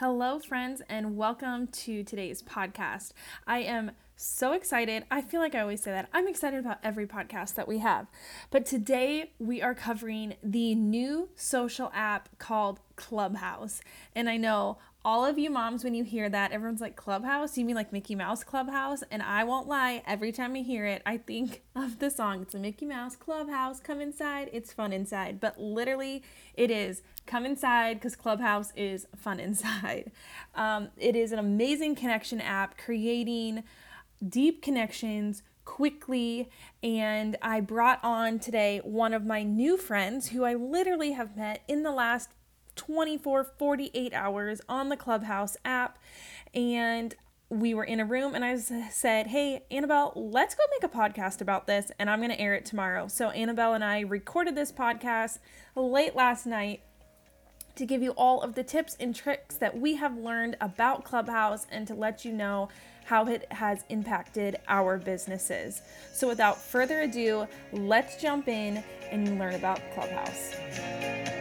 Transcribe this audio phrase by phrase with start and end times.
[0.00, 3.12] Hello, friends, and welcome to today's podcast.
[3.46, 5.04] I am so excited.
[5.10, 6.08] I feel like I always say that.
[6.14, 8.06] I'm excited about every podcast that we have.
[8.50, 13.82] But today we are covering the new social app called Clubhouse.
[14.14, 17.56] And I know all of you moms, when you hear that, everyone's like, Clubhouse?
[17.56, 19.02] You mean like Mickey Mouse Clubhouse?
[19.10, 22.42] And I won't lie, every time I hear it, I think of the song.
[22.42, 23.80] It's a Mickey Mouse Clubhouse.
[23.80, 24.50] Come inside.
[24.52, 25.40] It's fun inside.
[25.40, 26.22] But literally,
[26.54, 30.12] it is come inside because Clubhouse is fun inside.
[30.54, 33.64] Um, it is an amazing connection app creating
[34.28, 36.50] deep connections quickly.
[36.82, 41.62] And I brought on today one of my new friends who I literally have met
[41.68, 42.28] in the last
[42.80, 45.98] 24, 48 hours on the Clubhouse app.
[46.54, 47.14] And
[47.50, 51.42] we were in a room and I said, Hey, Annabelle, let's go make a podcast
[51.42, 53.06] about this and I'm going to air it tomorrow.
[53.08, 55.40] So, Annabelle and I recorded this podcast
[55.76, 56.80] late last night
[57.76, 61.66] to give you all of the tips and tricks that we have learned about Clubhouse
[61.70, 62.70] and to let you know
[63.04, 65.82] how it has impacted our businesses.
[66.14, 71.39] So, without further ado, let's jump in and learn about Clubhouse.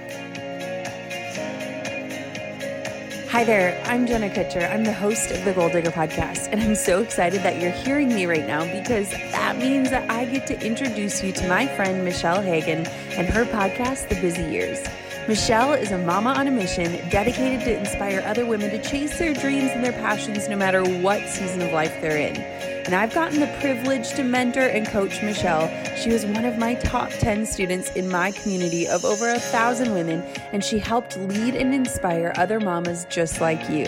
[3.29, 4.67] Hi there, I'm Jenna Kutcher.
[4.73, 8.09] I'm the host of the Goal Digger podcast, and I'm so excited that you're hearing
[8.09, 12.03] me right now because that means that I get to introduce you to my friend
[12.03, 14.83] Michelle Hagan and her podcast, The Busy Years.
[15.27, 19.35] Michelle is a mama on a mission dedicated to inspire other women to chase their
[19.35, 22.35] dreams and their passions no matter what season of life they're in.
[22.85, 25.67] And I've gotten the privilege to mentor and coach Michelle.
[25.95, 29.93] She was one of my top 10 students in my community of over a thousand
[29.93, 30.21] women,
[30.51, 33.85] and she helped lead and inspire other mamas just like you.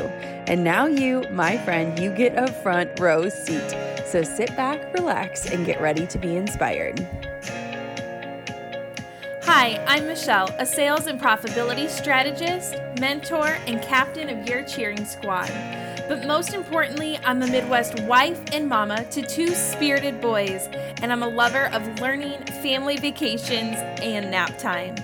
[0.47, 3.75] And now, you, my friend, you get a front row seat.
[4.05, 6.99] So sit back, relax, and get ready to be inspired.
[9.43, 15.49] Hi, I'm Michelle, a sales and profitability strategist, mentor, and captain of your cheering squad.
[16.11, 20.67] But most importantly, I'm a Midwest wife and mama to two spirited boys,
[21.01, 24.95] and I'm a lover of learning, family vacations, and nap time.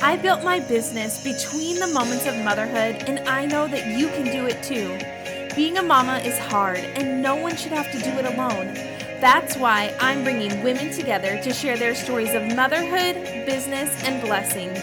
[0.00, 4.24] I built my business between the moments of motherhood, and I know that you can
[4.24, 5.54] do it too.
[5.54, 8.72] Being a mama is hard, and no one should have to do it alone.
[9.20, 14.80] That's why I'm bringing women together to share their stories of motherhood, business, and blessings.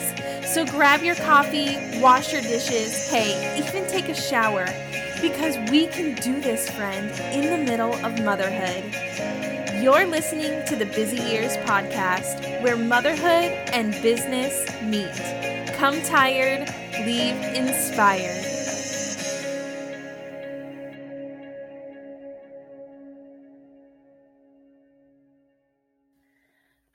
[0.47, 4.67] So grab your coffee, wash your dishes, hey, even take a shower,
[5.21, 8.83] because we can do this, friend, in the middle of motherhood.
[9.83, 15.13] You're listening to the Busy Years podcast, where motherhood and business meet.
[15.75, 16.67] Come tired,
[17.05, 18.45] leave inspired.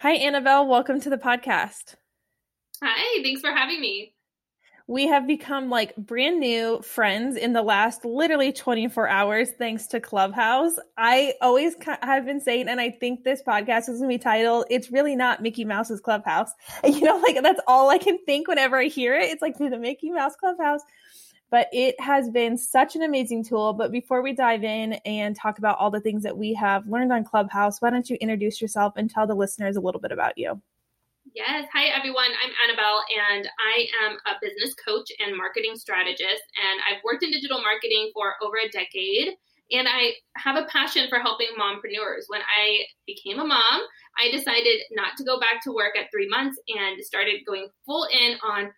[0.01, 0.67] Hi, Annabelle.
[0.67, 1.95] Welcome to the podcast.
[2.83, 4.16] Hi, thanks for having me.
[4.89, 10.01] We have become like brand new friends in the last literally 24 hours thanks to
[10.01, 10.75] Clubhouse.
[10.97, 14.67] I always have been saying, and I think this podcast is going to be titled,
[14.71, 16.53] It's Really Not Mickey Mouse's Clubhouse.
[16.85, 19.31] And, you know, like that's all I can think whenever I hear it.
[19.31, 20.83] It's like the Mickey Mouse Clubhouse
[21.51, 23.73] but it has been such an amazing tool.
[23.73, 27.13] But before we dive in and talk about all the things that we have learned
[27.13, 30.37] on Clubhouse, why don't you introduce yourself and tell the listeners a little bit about
[30.37, 30.61] you?
[31.37, 31.69] Yes.
[31.75, 32.33] Hi, everyone.
[32.33, 36.41] I'm Annabelle, and I am a business coach and marketing strategist.
[36.57, 39.37] And I've worked in digital marketing for over a decade.
[39.71, 42.25] And I have a passion for helping mompreneurs.
[42.29, 43.83] When I became a mom,
[44.17, 48.09] I decided not to go back to work at three months and started going full
[48.11, 48.73] in on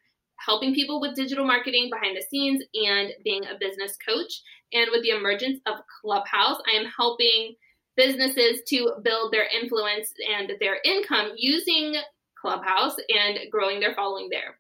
[0.45, 4.43] helping people with digital marketing behind the scenes and being a business coach.
[4.73, 7.55] And with the emergence of Clubhouse, I am helping
[7.97, 11.95] businesses to build their influence and their income using
[12.41, 14.59] Clubhouse and growing their following there.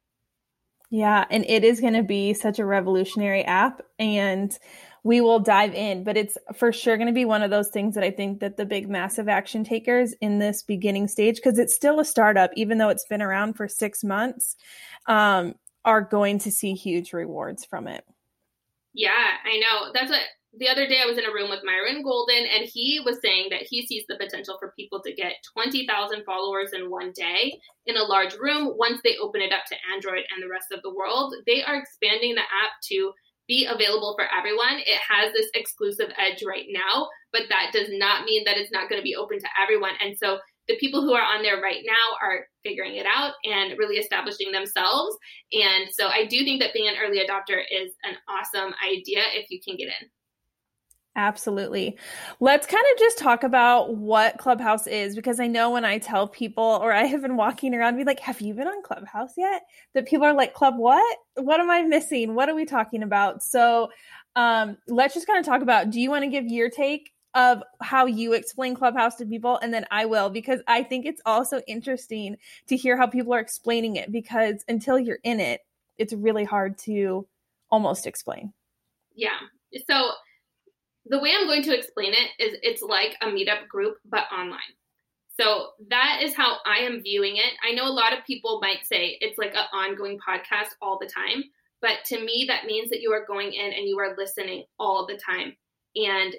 [0.91, 4.56] Yeah, and it is going to be such a revolutionary app and
[5.05, 7.94] we will dive in, but it's for sure going to be one of those things
[7.94, 11.75] that I think that the big massive action takers in this beginning stage because it's
[11.75, 14.56] still a startup even though it's been around for 6 months.
[15.06, 15.55] Um,
[15.89, 18.05] are going to see huge rewards from it.
[18.93, 19.92] Yeah, I know.
[19.95, 20.21] That's what
[20.59, 23.49] the other day I was in a room with Myron Golden, and he was saying
[23.51, 27.97] that he sees the potential for people to get 20,000 followers in one day in
[27.97, 30.95] a large room once they open it up to Android and the rest of the
[30.95, 31.34] world.
[31.47, 33.13] They are expanding the app to
[33.47, 34.83] be available for everyone.
[34.84, 38.91] It has this exclusive edge right now, but that does not mean that it's not
[38.91, 39.95] going to be open to everyone.
[40.01, 40.39] And so
[40.69, 44.53] the people who are on there right now are figuring it out and really establishing
[44.53, 45.16] themselves.
[45.53, 49.47] And so I do think that being an early adopter is an awesome idea if
[49.51, 50.09] you can get in.
[51.16, 51.99] Absolutely.
[52.39, 56.28] Let's kind of just talk about what Clubhouse is because I know when I tell
[56.28, 59.63] people or I have been walking around be like, "Have you been on Clubhouse yet?"
[59.95, 61.19] that people are like, "Club what?
[61.34, 62.34] What am I missing?
[62.34, 63.91] What are we talking about?" So,
[64.37, 67.63] um, let's just kind of talk about do you want to give your take of
[67.83, 71.60] how you explain Clubhouse to people and then I will because I think it's also
[71.66, 72.37] interesting
[72.69, 75.60] to hear how people are explaining it because until you're in it,
[75.99, 77.27] it's really hard to
[77.71, 78.53] almost explain.
[79.15, 79.39] Yeah.
[79.91, 80.13] So
[81.09, 84.60] the way I'm going to explain it is it's like a meetup group, but online.
[85.41, 87.53] So that is how I am viewing it.
[87.66, 91.09] I know a lot of people might say it's like an ongoing podcast all the
[91.09, 91.45] time,
[91.81, 95.07] but to me, that means that you are going in and you are listening all
[95.07, 95.57] the time.
[95.95, 96.34] And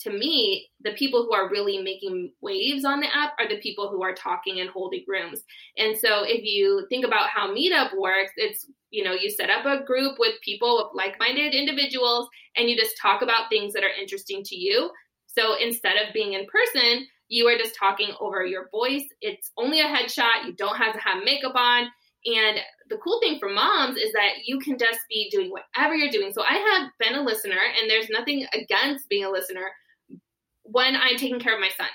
[0.00, 3.88] to me, the people who are really making waves on the app are the people
[3.88, 5.42] who are talking and holding rooms.
[5.76, 9.66] And so if you think about how Meetup works, it's, you know, you set up
[9.66, 14.00] a group with people, like minded individuals, and you just talk about things that are
[14.00, 14.90] interesting to you.
[15.26, 19.04] So instead of being in person, you are just talking over your voice.
[19.20, 20.46] It's only a headshot.
[20.46, 21.88] You don't have to have makeup on.
[22.26, 22.58] And
[22.88, 26.32] the cool thing for moms is that you can just be doing whatever you're doing.
[26.32, 29.68] So I have been a listener, and there's nothing against being a listener
[30.70, 31.88] when I'm taking care of my son.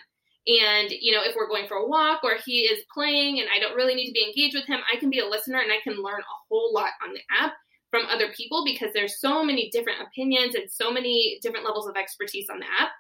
[0.48, 3.60] And, you know, if we're going for a walk or he is playing and I
[3.60, 5.80] don't really need to be engaged with him, I can be a listener and I
[5.83, 7.54] can learn a whole lot on the app
[7.89, 11.95] from other people because there's so many different opinions and so many different levels of
[11.95, 12.92] expertise on the app.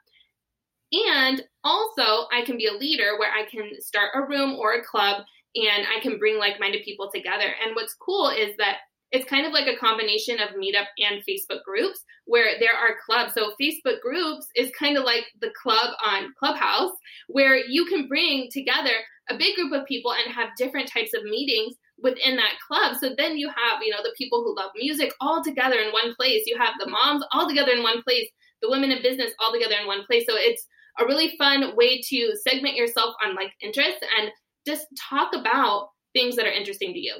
[0.91, 4.83] And also, I can be a leader where I can start a room or a
[4.83, 5.23] club
[5.55, 7.53] and I can bring like minded people together.
[7.63, 8.77] And what's cool is that
[9.11, 13.33] it's kind of like a combination of meetup and Facebook groups where there are clubs.
[13.33, 16.91] So Facebook groups is kind of like the club on Clubhouse
[17.27, 18.91] where you can bring together
[19.29, 22.97] a big group of people and have different types of meetings within that club.
[22.99, 26.13] So then you have, you know, the people who love music all together in one
[26.15, 26.43] place.
[26.45, 28.29] You have the moms all together in one place,
[28.61, 30.25] the women in business all together in one place.
[30.27, 30.67] So it's
[30.99, 34.29] a really fun way to segment yourself on like interests and
[34.65, 37.15] just talk about things that are interesting to you.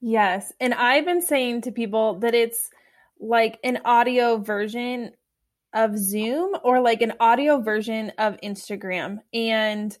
[0.00, 0.52] Yes.
[0.60, 2.70] And I've been saying to people that it's
[3.20, 5.12] like an audio version
[5.74, 9.18] of Zoom or like an audio version of Instagram.
[9.34, 9.96] And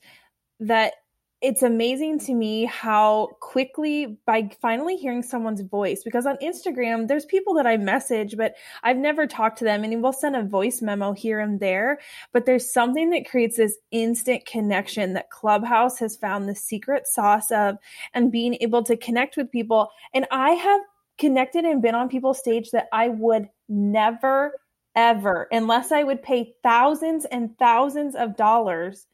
[0.60, 0.94] that
[1.40, 7.24] it's amazing to me how quickly by finally hearing someone's voice because on Instagram there's
[7.26, 10.82] people that I message but I've never talked to them and we'll send a voice
[10.82, 11.98] memo here and there
[12.32, 17.50] but there's something that creates this instant connection that Clubhouse has found the secret sauce
[17.50, 17.76] of
[18.14, 19.90] and being able to connect with people.
[20.14, 20.80] And I have
[21.18, 24.52] connected and been on people's stage that I would never
[24.96, 29.06] ever unless I would pay thousands and thousands of dollars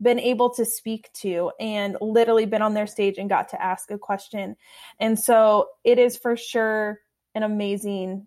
[0.00, 3.90] been able to speak to and literally been on their stage and got to ask
[3.90, 4.56] a question.
[5.00, 7.00] And so it is for sure
[7.34, 8.26] an amazing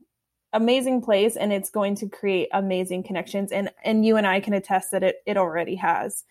[0.53, 4.53] amazing place and it's going to create amazing connections and and you and I can
[4.53, 6.25] attest that it it already has.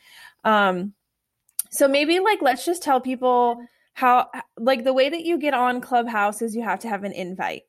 [0.45, 0.93] Um
[1.71, 3.65] so maybe like let's just tell people
[3.95, 4.29] how
[4.59, 7.63] like the way that you get on Clubhouse is you have to have an invite.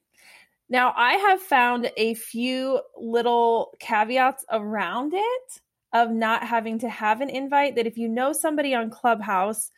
[0.69, 5.61] Now, I have found a few little caveats around it
[5.93, 9.71] of not having to have an invite that if you know somebody on Clubhouse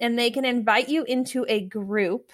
[0.00, 2.32] and they can invite you into a group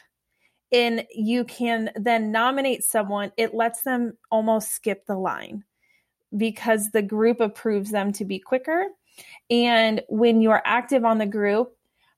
[0.72, 5.64] and you can then nominate someone, it lets them almost skip the line
[6.36, 8.86] because the group approves them to be quicker.
[9.50, 11.76] And when you're active on the group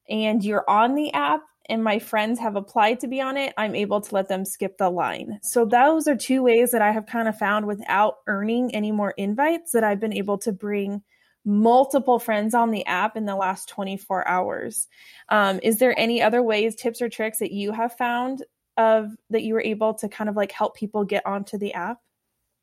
[0.09, 3.75] and you're on the app, and my friends have applied to be on it, I'm
[3.75, 5.38] able to let them skip the line.
[5.43, 9.12] So, those are two ways that I have kind of found without earning any more
[9.16, 11.02] invites that I've been able to bring
[11.45, 14.87] multiple friends on the app in the last 24 hours.
[15.31, 18.45] Um, is there any other ways, tips, or tricks that you have found
[18.76, 21.99] of that you were able to kind of like help people get onto the app?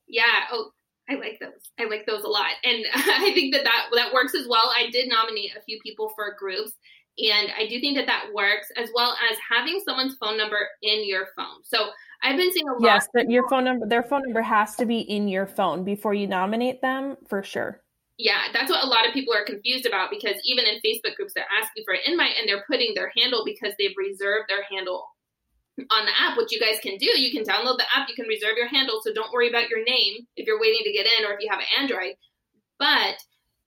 [0.08, 0.46] Yeah.
[0.52, 0.72] Oh,
[1.10, 1.72] I like those.
[1.80, 4.72] I like those a lot, and I think that that that works as well.
[4.76, 6.74] I did nominate a few people for groups,
[7.18, 11.08] and I do think that that works as well as having someone's phone number in
[11.08, 11.64] your phone.
[11.64, 11.90] So
[12.22, 12.82] I've been seeing a lot.
[12.82, 16.14] Yes, but your phone number, their phone number has to be in your phone before
[16.14, 17.82] you nominate them for sure.
[18.18, 21.34] Yeah, that's what a lot of people are confused about because even in Facebook groups,
[21.34, 25.06] they're asking for an invite and they're putting their handle because they've reserved their handle
[25.78, 26.38] on the app.
[26.38, 29.02] What you guys can do, you can download the app, you can reserve your handle,
[29.04, 31.50] so don't worry about your name if you're waiting to get in or if you
[31.50, 32.16] have an Android.
[32.80, 33.16] But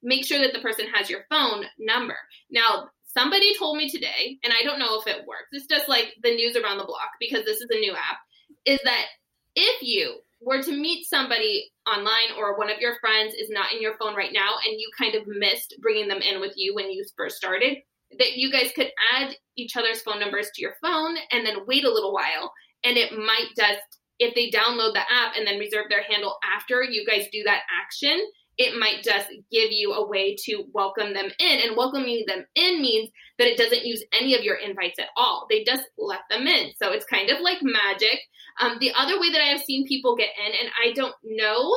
[0.02, 2.16] make sure that the person has your phone number.
[2.50, 6.14] Now, somebody told me today, and I don't know if it works, it's just like
[6.22, 8.18] the news around the block because this is a new app,
[8.64, 9.06] is that
[9.54, 13.82] if you were to meet somebody online or one of your friends is not in
[13.82, 16.90] your phone right now and you kind of missed bringing them in with you when
[16.90, 17.78] you first started,
[18.18, 21.84] that you guys could add each other's phone numbers to your phone and then wait
[21.84, 22.52] a little while
[22.84, 23.82] and it might just
[24.18, 27.62] if they download the app and then reserve their handle after you guys do that
[27.82, 28.18] action,
[28.58, 31.60] it might just give you a way to welcome them in.
[31.60, 35.46] And welcoming them in means that it doesn't use any of your invites at all.
[35.48, 36.72] They just let them in.
[36.82, 38.18] So it's kind of like magic.
[38.60, 41.72] Um, the other way that I have seen people get in, and I don't know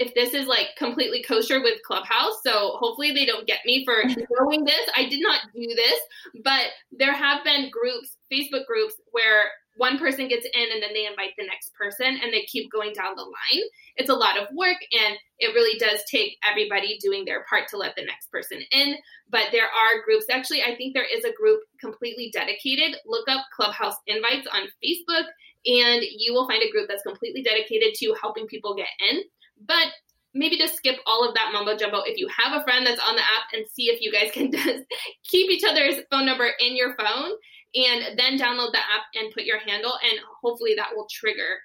[0.00, 2.40] if this is like completely kosher with Clubhouse.
[2.42, 4.02] So hopefully they don't get me for
[4.40, 4.90] knowing this.
[4.96, 6.00] I did not do this,
[6.42, 9.44] but there have been groups, Facebook groups, where
[9.76, 12.92] one person gets in and then they invite the next person and they keep going
[12.94, 13.62] down the line.
[13.96, 17.76] It's a lot of work and it really does take everybody doing their part to
[17.76, 18.96] let the next person in.
[19.30, 22.96] But there are groups, actually, I think there is a group completely dedicated.
[23.06, 25.26] Look up Clubhouse Invites on Facebook
[25.66, 29.22] and you will find a group that's completely dedicated to helping people get in.
[29.64, 29.88] But
[30.34, 33.16] maybe just skip all of that mumbo jumbo if you have a friend that's on
[33.16, 34.84] the app and see if you guys can just
[35.24, 37.32] keep each other's phone number in your phone
[37.74, 41.58] and then download the app and put your handle and hopefully that will trigger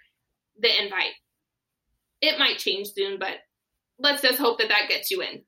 [0.60, 1.14] the invite.
[2.22, 3.36] It might change soon but
[4.00, 5.44] let's just hope that that gets you in.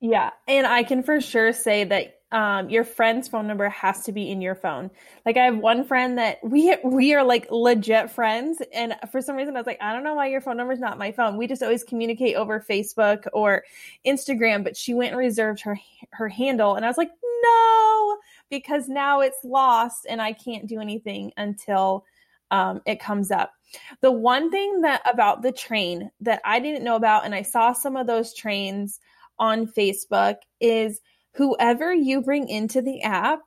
[0.00, 4.12] Yeah and i can for sure say that um, your friend's phone number has to
[4.12, 4.90] be in your phone.
[5.24, 9.36] Like I have one friend that we we are like legit friends, and for some
[9.36, 11.38] reason I was like, I don't know why your phone number is not my phone.
[11.38, 13.64] We just always communicate over Facebook or
[14.06, 17.10] Instagram, but she went and reserved her her handle, and I was like,
[17.42, 18.18] no,
[18.50, 22.04] because now it's lost and I can't do anything until
[22.50, 23.54] um, it comes up.
[24.02, 27.72] The one thing that about the train that I didn't know about, and I saw
[27.72, 29.00] some of those trains
[29.38, 31.00] on Facebook, is
[31.36, 33.40] whoever you bring into the app,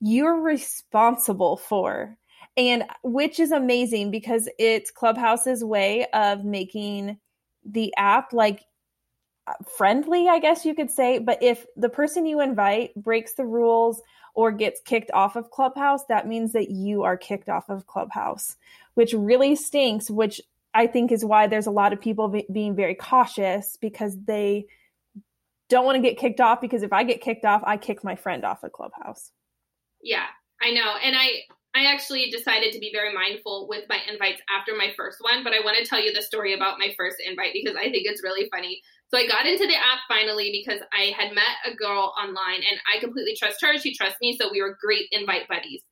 [0.00, 2.16] you're responsible for.
[2.56, 7.18] And which is amazing because it's Clubhouse's way of making
[7.64, 8.64] the app like
[9.76, 11.18] friendly, I guess you could say.
[11.18, 14.00] But if the person you invite breaks the rules
[14.34, 18.56] or gets kicked off of Clubhouse, that means that you are kicked off of Clubhouse,
[18.94, 20.40] which really stinks, which
[20.74, 24.66] I think is why there's a lot of people be- being very cautious because they
[25.68, 28.16] don't want to get kicked off because if I get kicked off, I kick my
[28.16, 29.32] friend off of Clubhouse.
[30.02, 30.26] Yeah,
[30.62, 30.94] I know.
[31.02, 31.42] And I
[31.76, 35.52] I actually decided to be very mindful with my invites after my first one, but
[35.52, 38.22] I want to tell you the story about my first invite because I think it's
[38.22, 38.80] really funny.
[39.10, 42.80] So I got into the app finally because I had met a girl online and
[42.90, 43.78] I completely trust her.
[43.78, 44.38] She trusts me.
[44.40, 45.82] So we were great invite buddies.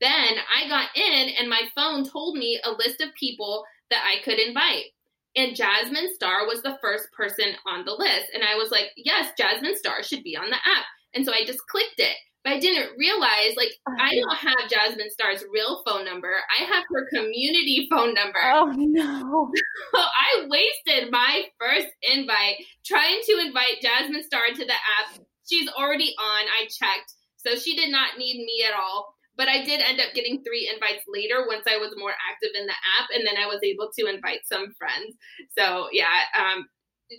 [0.00, 4.24] Then I got in and my phone told me a list of people that I
[4.24, 4.86] could invite.
[5.34, 8.26] And Jasmine Star was the first person on the list.
[8.34, 10.84] And I was like, yes, Jasmine Star should be on the app.
[11.14, 12.16] And so I just clicked it.
[12.44, 16.32] But I didn't realize, like, oh, I don't have Jasmine Star's real phone number.
[16.50, 18.40] I have her community phone number.
[18.42, 19.50] Oh, no.
[19.94, 25.20] So I wasted my first invite trying to invite Jasmine Star to the app.
[25.48, 26.44] She's already on.
[26.60, 27.14] I checked.
[27.36, 29.14] So she did not need me at all.
[29.36, 32.66] But I did end up getting three invites later once I was more active in
[32.66, 33.08] the app.
[33.14, 35.16] And then I was able to invite some friends.
[35.56, 36.66] So, yeah, um,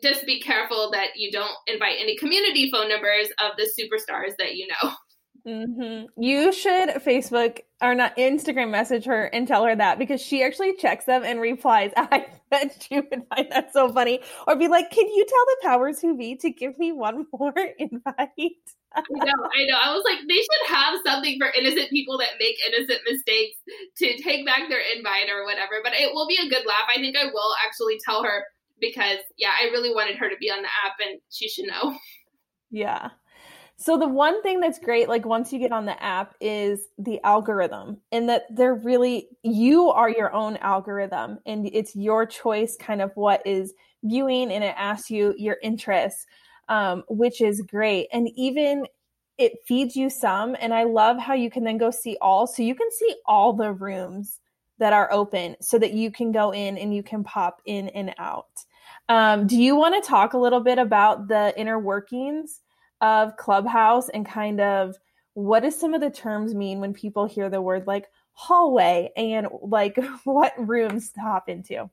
[0.02, 4.56] just be careful that you don't invite any community phone numbers of the superstars that
[4.56, 4.92] you know.
[5.48, 6.06] Mm-hmm.
[6.24, 10.74] You should Facebook or not Instagram message her and tell her that because she actually
[10.78, 11.92] checks them and replies.
[11.98, 14.22] I bet you would find that so funny.
[14.48, 17.54] Or be like, "Can you tell the powers who be to give me one more
[17.78, 18.52] invite?"
[18.96, 19.78] I know, I know.
[19.82, 23.58] I was like, they should have something for innocent people that make innocent mistakes
[23.98, 25.82] to take back their invite or whatever.
[25.84, 26.88] But it will be a good laugh.
[26.94, 28.46] I think I will actually tell her
[28.80, 31.98] because, yeah, I really wanted her to be on the app and she should know.
[32.76, 33.10] Yeah.
[33.76, 37.20] So the one thing that's great, like once you get on the app, is the
[37.24, 43.02] algorithm, and that they're really you are your own algorithm, and it's your choice, kind
[43.02, 43.74] of what is
[44.04, 46.26] viewing, and it asks you your interests
[46.70, 48.08] um, which is great.
[48.12, 48.88] And even
[49.38, 50.56] it feeds you some.
[50.60, 52.48] And I love how you can then go see all.
[52.48, 54.40] So you can see all the rooms
[54.80, 58.14] that are open so that you can go in and you can pop in and
[58.18, 58.48] out.
[59.10, 62.62] Um, do you want to talk a little bit about the inner workings
[63.02, 64.96] of Clubhouse and kind of
[65.34, 69.48] what does some of the terms mean when people hear the word like hallway and
[69.62, 71.90] like what rooms to hop into?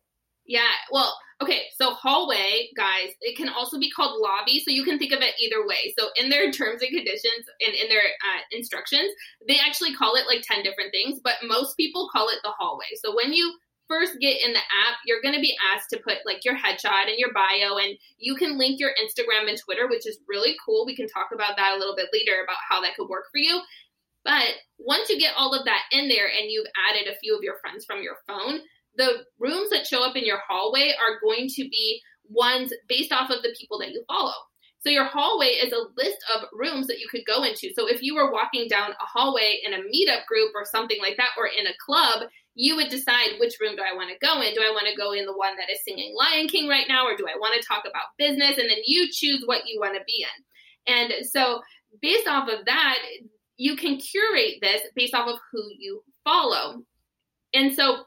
[0.51, 4.99] Yeah, well, okay, so hallway, guys, it can also be called lobby, so you can
[4.99, 5.95] think of it either way.
[5.97, 9.15] So in their terms and conditions and in their uh, instructions,
[9.47, 12.91] they actually call it like 10 different things, but most people call it the hallway.
[12.97, 13.55] So when you
[13.87, 17.07] first get in the app, you're going to be asked to put like your headshot
[17.07, 20.85] and your bio, and you can link your Instagram and Twitter, which is really cool.
[20.85, 23.39] We can talk about that a little bit later about how that could work for
[23.39, 23.61] you.
[24.25, 27.45] But once you get all of that in there and you've added a few of
[27.45, 28.61] your friends from your phone,
[28.97, 33.31] the rooms that show up in your hallway are going to be ones based off
[33.31, 34.35] of the people that you follow.
[34.81, 37.71] So your hallway is a list of rooms that you could go into.
[37.77, 41.19] So if you were walking down a hallway in a meetup group or something like
[41.19, 44.41] that, or in a club, you would decide which room do I want to go
[44.41, 44.55] in.
[44.55, 47.07] Do I want to go in the one that is singing Lion King right now,
[47.07, 48.57] or do I want to talk about business?
[48.57, 50.95] And then you choose what you want to be in.
[50.95, 51.61] And so,
[52.01, 52.99] based off of that,
[53.59, 56.83] you can curate this based off of who you follow.
[57.53, 58.05] And so,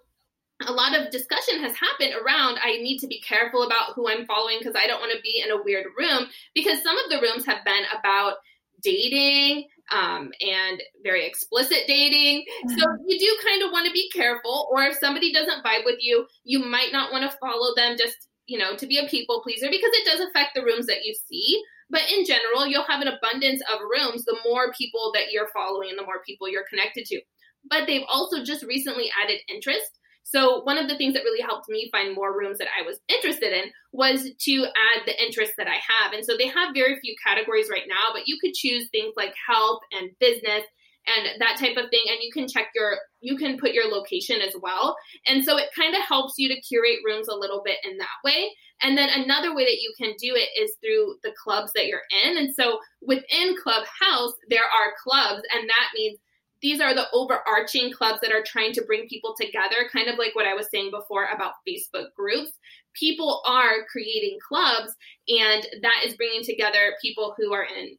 [0.61, 4.25] a lot of discussion has happened around I need to be careful about who I'm
[4.25, 7.19] following because I don't want to be in a weird room because some of the
[7.21, 8.35] rooms have been about
[8.83, 12.45] dating um, and very explicit dating.
[12.65, 12.79] Mm-hmm.
[12.79, 15.97] So you do kind of want to be careful, or if somebody doesn't vibe with
[15.99, 19.41] you, you might not want to follow them just, you know, to be a people
[19.41, 21.61] pleaser because it does affect the rooms that you see.
[21.89, 25.89] But in general, you'll have an abundance of rooms the more people that you're following
[25.89, 27.21] and the more people you're connected to.
[27.69, 29.99] But they've also just recently added interest.
[30.23, 32.99] So one of the things that really helped me find more rooms that I was
[33.07, 36.13] interested in was to add the interests that I have.
[36.13, 39.33] And so they have very few categories right now, but you could choose things like
[39.47, 40.63] health and business
[41.05, 44.41] and that type of thing and you can check your you can put your location
[44.41, 44.95] as well.
[45.27, 48.07] And so it kind of helps you to curate rooms a little bit in that
[48.23, 48.51] way.
[48.81, 52.07] And then another way that you can do it is through the clubs that you're
[52.25, 52.37] in.
[52.37, 56.19] And so within clubhouse there are clubs and that means
[56.63, 60.33] these are the overarching clubs that are trying to bring people together, kind of like
[60.33, 62.51] what I was saying before about Facebook groups.
[62.93, 64.95] People are creating clubs,
[65.27, 67.97] and that is bringing together people who are in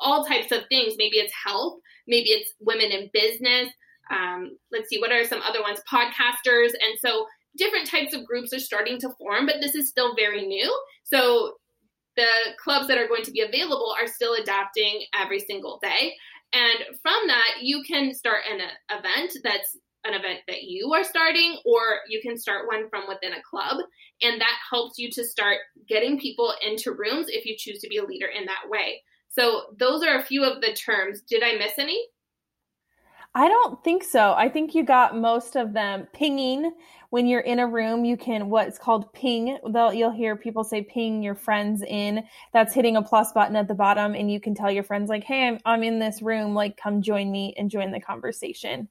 [0.00, 0.94] all types of things.
[0.96, 3.68] Maybe it's health, maybe it's women in business.
[4.10, 5.80] Um, let's see, what are some other ones?
[5.90, 6.68] Podcasters.
[6.68, 10.46] And so different types of groups are starting to form, but this is still very
[10.46, 10.82] new.
[11.02, 11.54] So
[12.16, 12.28] the
[12.62, 16.14] clubs that are going to be available are still adapting every single day.
[16.54, 21.56] And from that, you can start an event that's an event that you are starting,
[21.64, 23.78] or you can start one from within a club.
[24.22, 25.58] And that helps you to start
[25.88, 29.02] getting people into rooms if you choose to be a leader in that way.
[29.30, 31.22] So, those are a few of the terms.
[31.22, 32.00] Did I miss any?
[33.34, 34.32] I don't think so.
[34.36, 36.06] I think you got most of them.
[36.12, 36.72] Pinging
[37.14, 39.56] when you're in a room, you can what's called ping.
[39.70, 42.24] They'll, you'll hear people say ping your friends in.
[42.52, 45.22] That's hitting a plus button at the bottom, and you can tell your friends like,
[45.22, 46.54] "Hey, I'm I'm in this room.
[46.54, 48.88] Like, come join me and join the conversation."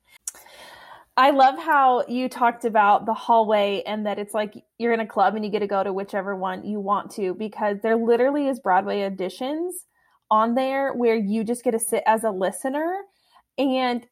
[1.17, 5.05] I love how you talked about the hallway and that it's like you're in a
[5.05, 8.47] club and you get to go to whichever one you want to because there literally
[8.47, 9.71] is Broadway auditions
[10.31, 13.01] on there where you just get to sit as a listener
[13.57, 14.07] and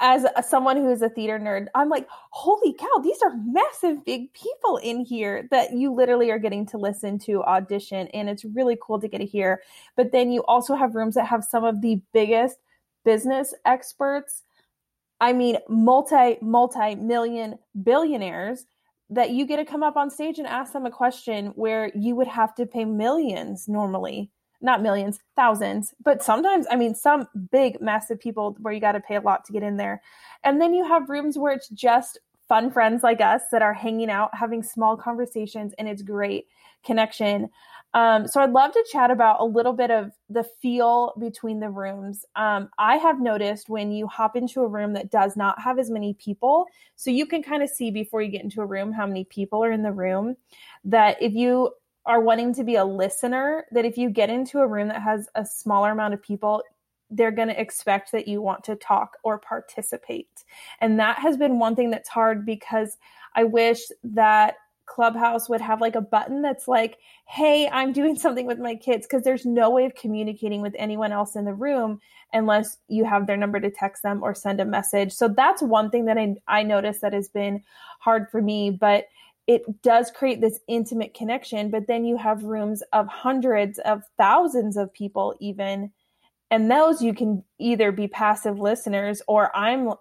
[0.00, 4.04] as a, someone who is a theater nerd, I'm like, holy cow, these are massive,
[4.04, 8.08] big people in here that you literally are getting to listen to audition.
[8.08, 9.62] And it's really cool to get to hear.
[9.96, 12.58] But then you also have rooms that have some of the biggest
[13.04, 14.42] business experts.
[15.20, 18.66] I mean, multi, multi million billionaires
[19.08, 22.16] that you get to come up on stage and ask them a question where you
[22.16, 27.80] would have to pay millions normally not millions, thousands, but sometimes, I mean, some big,
[27.80, 30.02] massive people where you got to pay a lot to get in there.
[30.44, 34.10] And then you have rooms where it's just fun friends like us that are hanging
[34.10, 36.46] out, having small conversations, and it's great
[36.84, 37.50] connection.
[37.94, 41.70] Um, so I'd love to chat about a little bit of the feel between the
[41.70, 42.26] rooms.
[42.36, 45.90] Um, I have noticed when you hop into a room that does not have as
[45.90, 49.06] many people, so you can kind of see before you get into a room how
[49.06, 50.36] many people are in the room,
[50.84, 51.70] that if you
[52.06, 55.28] are wanting to be a listener that if you get into a room that has
[55.34, 56.62] a smaller amount of people
[57.10, 60.28] they're going to expect that you want to talk or participate.
[60.80, 62.96] And that has been one thing that's hard because
[63.34, 68.46] i wish that clubhouse would have like a button that's like hey i'm doing something
[68.46, 72.00] with my kids because there's no way of communicating with anyone else in the room
[72.32, 75.12] unless you have their number to text them or send a message.
[75.12, 77.62] So that's one thing that i, I noticed that has been
[78.00, 79.06] hard for me but
[79.46, 84.76] it does create this intimate connection but then you have rooms of hundreds of thousands
[84.76, 85.90] of people even
[86.50, 89.92] and those you can either be passive listeners or i'm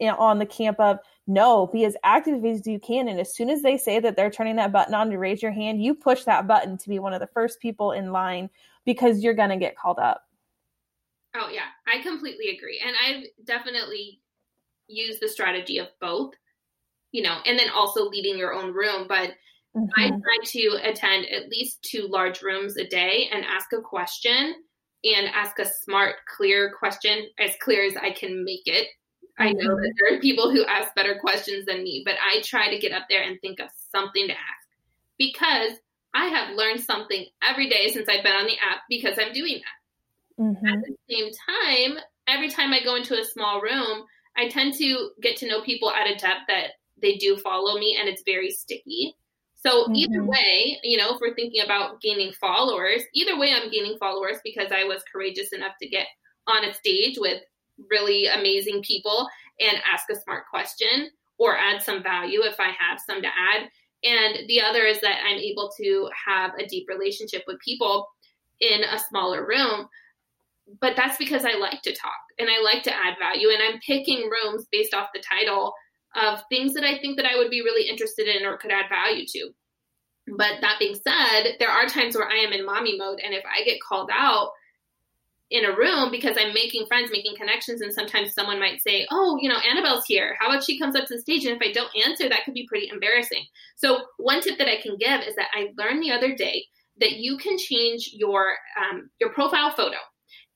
[0.00, 3.62] on the camp of no be as active as you can and as soon as
[3.62, 6.46] they say that they're turning that button on to raise your hand you push that
[6.46, 8.50] button to be one of the first people in line
[8.84, 10.22] because you're going to get called up.
[11.34, 14.20] Oh yeah i completely agree and i've definitely
[14.88, 16.34] used the strategy of both
[17.12, 19.06] you know, and then also leading your own room.
[19.08, 19.30] But
[19.76, 19.84] mm-hmm.
[19.96, 24.54] I try to attend at least two large rooms a day and ask a question
[25.04, 28.88] and ask a smart, clear question, as clear as I can make it.
[29.38, 29.42] Mm-hmm.
[29.42, 32.70] I know that there are people who ask better questions than me, but I try
[32.70, 34.68] to get up there and think of something to ask
[35.18, 35.72] because
[36.14, 39.60] I have learned something every day since I've been on the app because I'm doing
[39.60, 40.42] that.
[40.42, 40.66] Mm-hmm.
[40.66, 44.04] At the same time, every time I go into a small room,
[44.36, 46.72] I tend to get to know people at a depth that
[47.02, 49.14] they do follow me and it's very sticky.
[49.54, 49.96] So mm-hmm.
[49.96, 54.38] either way, you know, if we're thinking about gaining followers, either way I'm gaining followers
[54.44, 56.06] because I was courageous enough to get
[56.48, 57.42] on a stage with
[57.90, 59.28] really amazing people
[59.60, 63.68] and ask a smart question or add some value if I have some to add.
[64.04, 68.08] And the other is that I'm able to have a deep relationship with people
[68.60, 69.88] in a smaller room.
[70.80, 73.48] But that's because I like to talk and I like to add value.
[73.50, 75.72] And I'm picking rooms based off the title
[76.14, 78.88] of things that I think that I would be really interested in or could add
[78.88, 79.50] value to.
[80.36, 83.20] But that being said, there are times where I am in mommy mode.
[83.24, 84.50] And if I get called out,
[85.52, 89.38] in a room because I'm making friends, making connections, and sometimes someone might say, "Oh,
[89.38, 90.34] you know, Annabelle's here.
[90.40, 92.54] How about she comes up to the stage?" And if I don't answer, that could
[92.54, 93.44] be pretty embarrassing.
[93.76, 96.64] So one tip that I can give is that I learned the other day
[97.00, 99.98] that you can change your um, your profile photo,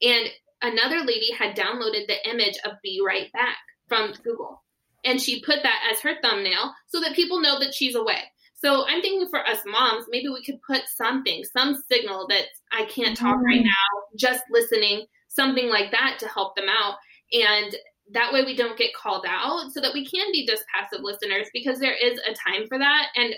[0.01, 0.31] and
[0.63, 4.65] another lady had downloaded the image of "Be Right Back" from Google,
[5.07, 8.21] and she put that as her thumbnail so that people know that she's away.
[8.55, 12.87] So I'm thinking for us moms, maybe we could put something, some signal that I
[12.87, 13.65] can't talk right mm-hmm.
[13.65, 16.97] now, just listening, something like that to help them out.
[17.33, 17.77] And
[18.13, 21.49] that way we don't get called out so that we can be just passive listeners
[21.53, 23.09] because there is a time for that.
[23.15, 23.35] And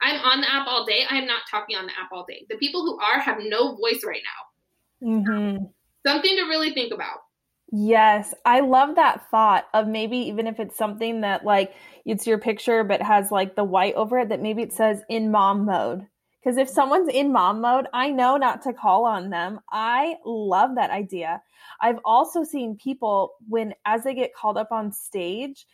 [0.00, 1.04] I'm on the app all day.
[1.08, 2.46] I am not talking on the app all day.
[2.48, 4.22] The people who are have no voice right
[5.02, 5.08] now.
[5.08, 5.64] Mm-hmm.
[6.06, 7.18] Something to really think about.
[7.72, 11.74] Yes, I love that thought of maybe even if it's something that like
[12.04, 15.30] it's your picture but has like the white over it that maybe it says in
[15.32, 16.06] mom mode.
[16.40, 19.58] Because if someone's in mom mode, I know not to call on them.
[19.70, 21.42] I love that idea.
[21.80, 25.66] I've also seen people when as they get called up on stage,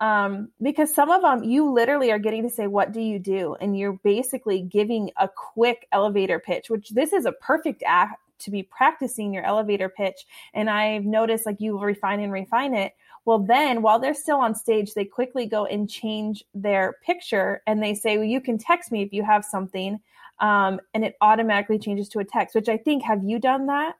[0.00, 3.56] um, because some of them you literally are getting to say what do you do
[3.58, 8.50] and you're basically giving a quick elevator pitch which this is a perfect act to
[8.50, 12.92] be practicing your elevator pitch and I've noticed like you refine and refine it.
[13.24, 17.82] Well, then while they're still on stage, they quickly go and change their picture and
[17.82, 20.00] they say, well, you can text me if you have something.
[20.40, 23.96] Um, and it automatically changes to a text, which I think, have you done that?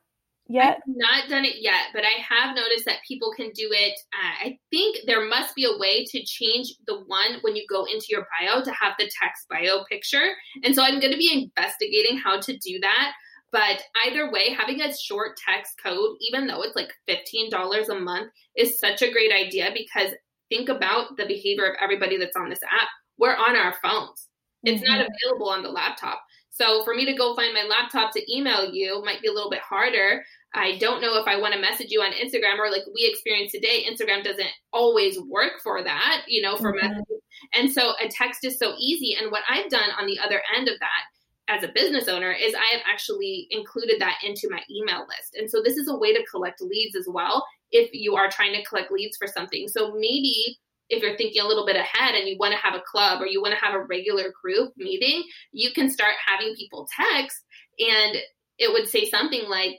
[0.51, 0.77] Yet?
[0.77, 3.93] I've not done it yet, but I have noticed that people can do it.
[4.11, 7.83] Uh, I think there must be a way to change the one when you go
[7.83, 10.31] into your bio to have the text bio picture.
[10.63, 13.11] And so I'm going to be investigating how to do that.
[13.51, 18.31] But either way, having a short text code, even though it's like $15 a month,
[18.55, 20.13] is such a great idea because
[20.49, 22.89] think about the behavior of everybody that's on this app.
[23.17, 24.27] We're on our phones,
[24.63, 24.91] it's mm-hmm.
[24.91, 26.21] not available on the laptop.
[26.51, 29.49] So for me to go find my laptop to email you might be a little
[29.49, 30.23] bit harder.
[30.53, 33.53] I don't know if I want to message you on Instagram or like we experienced
[33.53, 36.87] today, Instagram doesn't always work for that, you know, for mm-hmm.
[36.87, 37.21] messages.
[37.53, 39.15] And so a text is so easy.
[39.19, 41.03] And what I've done on the other end of that
[41.49, 45.35] as a business owner is I have actually included that into my email list.
[45.35, 48.53] And so this is a way to collect leads as well if you are trying
[48.53, 49.67] to collect leads for something.
[49.67, 50.57] So maybe
[50.89, 53.27] if you're thinking a little bit ahead and you want to have a club or
[53.27, 57.43] you want to have a regular group meeting, you can start having people text
[57.79, 58.17] and
[58.57, 59.77] it would say something like,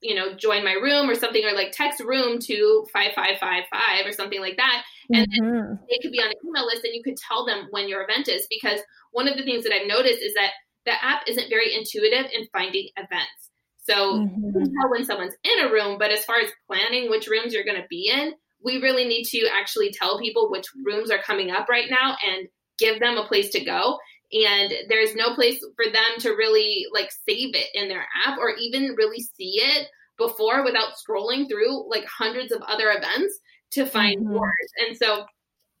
[0.00, 4.40] you know, join my room or something, or like text room to 5555 or something
[4.40, 4.82] like that.
[5.10, 5.44] And mm-hmm.
[5.44, 8.04] then they could be on an email list and you could tell them when your
[8.04, 8.46] event is.
[8.50, 8.80] Because
[9.12, 10.50] one of the things that I've noticed is that
[10.86, 13.50] the app isn't very intuitive in finding events.
[13.84, 14.46] So mm-hmm.
[14.46, 17.52] you can tell when someone's in a room, but as far as planning which rooms
[17.52, 18.32] you're going to be in,
[18.64, 22.48] we really need to actually tell people which rooms are coming up right now and
[22.78, 23.98] give them a place to go.
[24.32, 28.54] And there's no place for them to really like save it in their app or
[28.58, 33.38] even really see it before without scrolling through like hundreds of other events
[33.72, 34.32] to find mm-hmm.
[34.34, 34.68] yours.
[34.86, 35.26] And so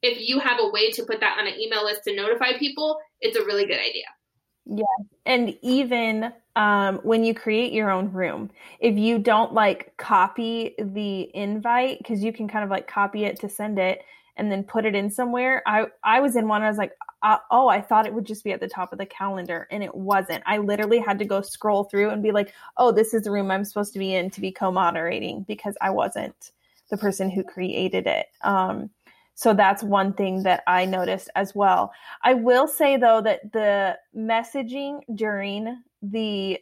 [0.02, 2.98] if you have a way to put that on an email list to notify people,
[3.20, 4.04] it's a really good idea.
[4.66, 4.84] Yeah.
[5.26, 8.50] And even um, when you create your own room,
[8.80, 13.40] if you don't like copy the invite, because you can kind of like copy it
[13.40, 14.02] to send it
[14.36, 15.62] and then put it in somewhere.
[15.66, 18.44] I, I was in one, I was like, uh, oh, I thought it would just
[18.44, 20.42] be at the top of the calendar, and it wasn't.
[20.46, 23.50] I literally had to go scroll through and be like, oh, this is the room
[23.50, 26.50] I'm supposed to be in to be co moderating because I wasn't
[26.90, 28.26] the person who created it.
[28.42, 28.90] Um,
[29.34, 31.92] so that's one thing that I noticed as well.
[32.22, 36.58] I will say though that the messaging during the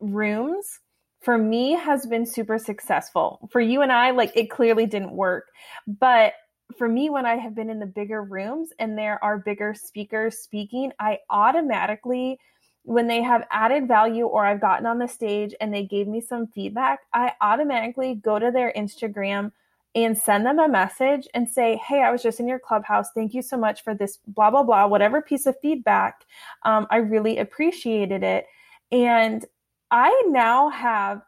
[0.00, 0.80] rooms
[1.20, 3.48] for me has been super successful.
[3.50, 5.48] For you and I, like it clearly didn't work.
[5.86, 6.34] But
[6.78, 10.38] for me, when I have been in the bigger rooms and there are bigger speakers
[10.38, 12.38] speaking, I automatically,
[12.84, 16.20] when they have added value or I've gotten on the stage and they gave me
[16.20, 19.52] some feedback, I automatically go to their Instagram
[19.94, 23.10] and send them a message and say, Hey, I was just in your clubhouse.
[23.14, 26.24] Thank you so much for this, blah, blah, blah, whatever piece of feedback.
[26.64, 28.46] Um, I really appreciated it.
[28.92, 29.44] And
[29.90, 31.22] I now have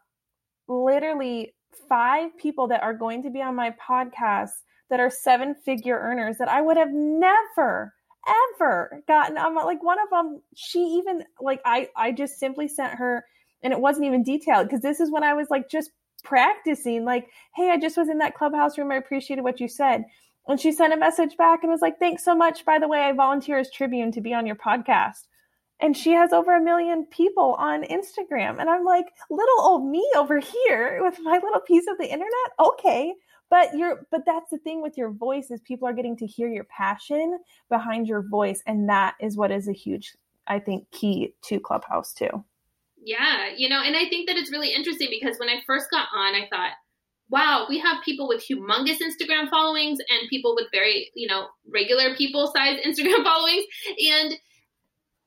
[0.67, 1.53] literally
[1.89, 4.51] five people that are going to be on my podcast
[4.89, 7.93] that are seven figure earners that I would have never
[8.55, 12.69] ever gotten on my, like one of them she even like I I just simply
[12.69, 13.25] sent her
[13.63, 15.91] and it wasn't even detailed because this is when I was like just
[16.23, 20.03] practicing like hey i just was in that clubhouse room i appreciated what you said
[20.47, 22.65] And she sent a message back and was like, Thanks so much.
[22.65, 25.27] By the way, I volunteer as Tribune to be on your podcast.
[25.79, 28.59] And she has over a million people on Instagram.
[28.59, 32.29] And I'm like, little old me over here with my little piece of the internet.
[32.59, 33.13] Okay.
[33.49, 36.49] But you're but that's the thing with your voice is people are getting to hear
[36.49, 38.63] your passion behind your voice.
[38.67, 40.15] And that is what is a huge,
[40.47, 42.43] I think, key to Clubhouse too.
[43.05, 46.07] Yeah, you know, and I think that it's really interesting because when I first got
[46.15, 46.71] on, I thought,
[47.29, 52.15] wow, we have people with humongous Instagram followings and people with very, you know, regular
[52.15, 53.65] people size Instagram followings.
[54.11, 54.35] And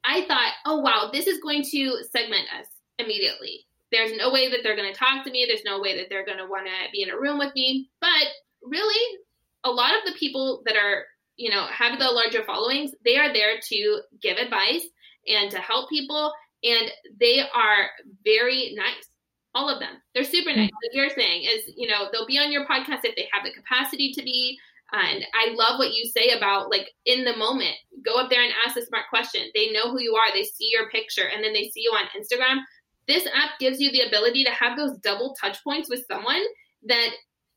[0.04, 2.66] I thought, oh, wow, this is going to segment us
[2.98, 3.66] immediately.
[3.92, 5.44] There's no way that they're going to talk to me.
[5.46, 7.88] There's no way that they're going to want to be in a room with me.
[8.00, 8.26] But
[8.62, 9.18] really,
[9.64, 11.04] a lot of the people that are,
[11.36, 14.86] you know, have the larger followings, they are there to give advice
[15.26, 16.32] and to help people.
[16.66, 17.90] And they are
[18.24, 19.08] very nice
[19.56, 19.94] all of them.
[20.14, 20.70] They're super nice.
[20.70, 23.52] Like you're saying is, you know, they'll be on your podcast if they have the
[23.52, 24.58] capacity to be.
[24.92, 27.74] Uh, and I love what you say about like in the moment,
[28.04, 29.40] go up there and ask a smart question.
[29.54, 30.32] They know who you are.
[30.32, 32.60] They see your picture and then they see you on Instagram.
[33.08, 36.42] This app gives you the ability to have those double touch points with someone
[36.84, 37.10] that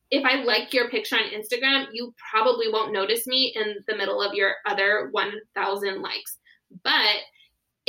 [0.09, 4.21] if I like your picture on Instagram, you probably won't notice me in the middle
[4.21, 6.37] of your other 1,000 likes.
[6.83, 7.17] But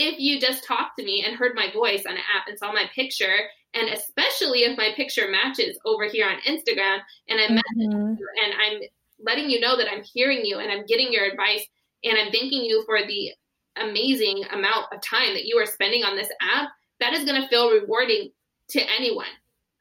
[0.01, 2.73] if you just talked to me and heard my voice on an app and saw
[2.73, 3.37] my picture
[3.75, 8.15] and especially if my picture matches over here on Instagram and I'm mm-hmm.
[8.15, 8.81] and I'm
[9.23, 11.67] letting you know that I'm hearing you and I'm getting your advice
[12.03, 13.33] and I'm thanking you for the
[13.77, 16.69] amazing amount of time that you are spending on this app,
[17.01, 18.31] that is going to feel rewarding
[18.71, 19.27] to anyone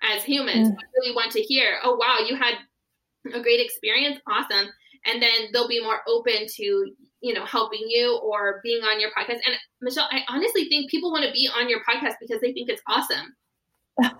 [0.02, 0.70] as humans.
[0.70, 0.80] Mm-hmm.
[0.96, 2.56] really want to hear, oh, wow, you had
[3.34, 4.20] a great experience.
[4.28, 4.70] Awesome.
[5.06, 9.10] And then they'll be more open to, you know, helping you or being on your
[9.12, 9.40] podcast.
[9.46, 12.70] And Michelle, I honestly think people want to be on your podcast because they think
[12.70, 13.36] it's awesome.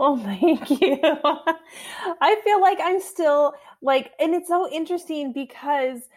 [0.00, 0.98] oh, thank you.
[2.20, 6.08] I feel like I'm still like, and it's so interesting because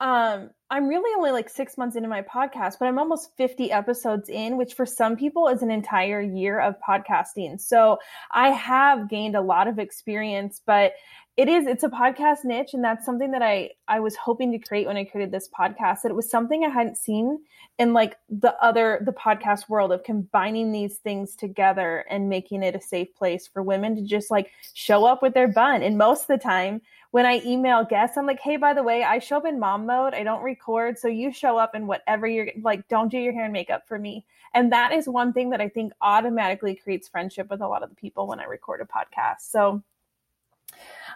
[0.00, 4.28] um I'm really only like six months into my podcast, but I'm almost 50 episodes
[4.28, 7.60] in, which for some people is an entire year of podcasting.
[7.60, 7.98] So
[8.32, 10.94] I have gained a lot of experience, but
[11.36, 14.58] it is it's a podcast niche and that's something that i i was hoping to
[14.58, 17.38] create when i created this podcast that it was something i hadn't seen
[17.78, 22.74] in like the other the podcast world of combining these things together and making it
[22.74, 26.22] a safe place for women to just like show up with their bun and most
[26.22, 26.80] of the time
[27.16, 29.86] when i email guests i'm like hey by the way i show up in mom
[29.86, 30.12] mode.
[30.12, 30.98] I don't record.
[30.98, 33.98] So you show up in whatever you're like don't do your hair and makeup for
[33.98, 34.26] me.
[34.52, 37.88] And that is one thing that i think automatically creates friendship with a lot of
[37.88, 39.48] the people when i record a podcast.
[39.48, 39.82] So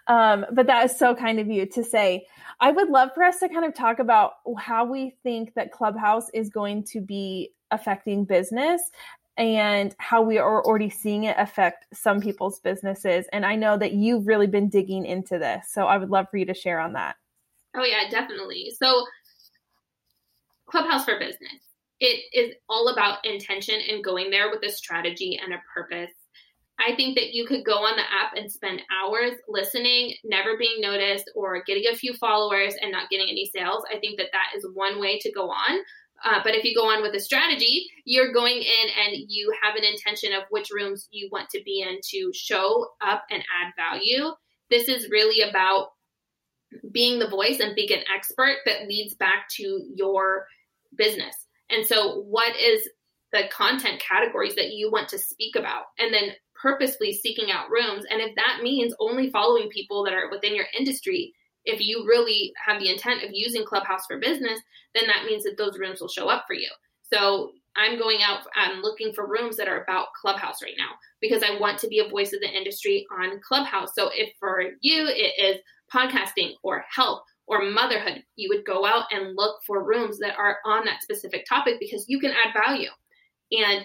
[0.07, 2.27] um, but that is so kind of you to say.
[2.61, 6.31] I would love for us to kind of talk about how we think that Clubhouse
[6.31, 8.81] is going to be affecting business
[9.37, 13.27] and how we are already seeing it affect some people's businesses.
[13.33, 15.67] And I know that you've really been digging into this.
[15.73, 17.17] So I would love for you to share on that.
[17.77, 18.73] Oh, yeah, definitely.
[18.77, 19.05] So,
[20.67, 21.63] Clubhouse for Business.
[22.01, 26.11] It is all about intention and going there with a strategy and a purpose
[26.81, 30.81] I think that you could go on the app and spend hours listening, never being
[30.81, 33.85] noticed, or getting a few followers and not getting any sales.
[33.95, 35.81] I think that that is one way to go on.
[36.25, 39.77] Uh, but if you go on with a strategy, you're going in and you have
[39.77, 43.73] an intention of which rooms you want to be in to show up and add
[43.77, 44.31] value.
[44.71, 45.89] This is really about
[46.93, 50.47] being the voice and being an expert that leads back to your
[50.97, 51.35] business.
[51.71, 52.89] And so, what is
[53.33, 55.85] the content categories that you want to speak about?
[55.99, 58.05] And then purposely seeking out rooms.
[58.11, 61.33] And if that means only following people that are within your industry,
[61.65, 64.61] if you really have the intent of using Clubhouse for business,
[64.95, 66.69] then that means that those rooms will show up for you.
[67.13, 71.43] So I'm going out and looking for rooms that are about Clubhouse right now because
[71.43, 73.95] I want to be a voice of the industry on Clubhouse.
[73.95, 75.61] So if for you it is
[75.93, 80.59] podcasting or health or motherhood, you would go out and look for rooms that are
[80.65, 82.91] on that specific topic because you can add value.
[83.53, 83.85] And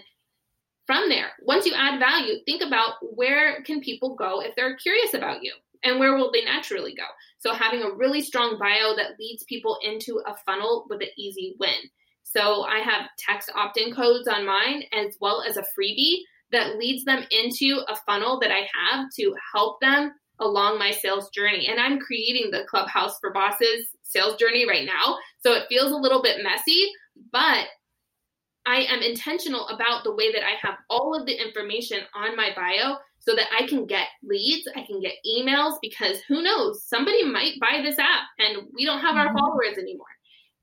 [0.86, 5.14] from there once you add value think about where can people go if they're curious
[5.14, 5.52] about you
[5.86, 7.04] and where will they naturally go?
[7.38, 11.56] So having a really strong bio that leads people into a funnel with an easy
[11.60, 11.90] win.
[12.24, 16.22] So i have text opt-in codes on mine as well as a freebie
[16.52, 21.30] that leads them into a funnel that i have to help them along my sales
[21.30, 21.68] journey.
[21.68, 25.98] And i'm creating the clubhouse for bosses sales journey right now so it feels a
[25.98, 26.92] little bit messy
[27.32, 27.68] but
[28.66, 32.50] I am intentional about the way that I have all of the information on my
[32.56, 37.24] bio so that I can get leads, I can get emails because who knows, somebody
[37.24, 39.38] might buy this app and we don't have our mm-hmm.
[39.38, 40.06] followers anymore.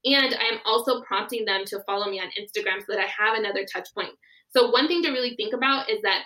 [0.04, 3.64] And I'm also prompting them to follow me on Instagram so that I have another
[3.64, 4.10] touch point.
[4.50, 6.22] So, one thing to really think about is that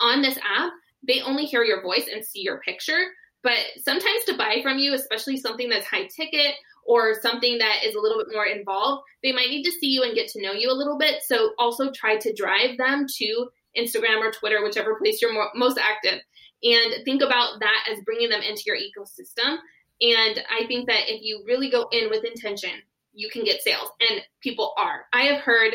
[0.00, 0.72] on this app,
[1.06, 3.06] they only hear your voice and see your picture,
[3.42, 6.54] But sometimes to buy from you, especially something that's high ticket
[6.86, 10.02] or something that is a little bit more involved, they might need to see you
[10.02, 11.22] and get to know you a little bit.
[11.22, 15.78] So also try to drive them to Instagram or Twitter, whichever place you're more, most
[15.78, 16.20] active,
[16.62, 19.58] and think about that as bringing them into your ecosystem.
[20.00, 22.70] And I think that if you really go in with intention,
[23.12, 25.06] you can get sales, and people are.
[25.12, 25.74] I have heard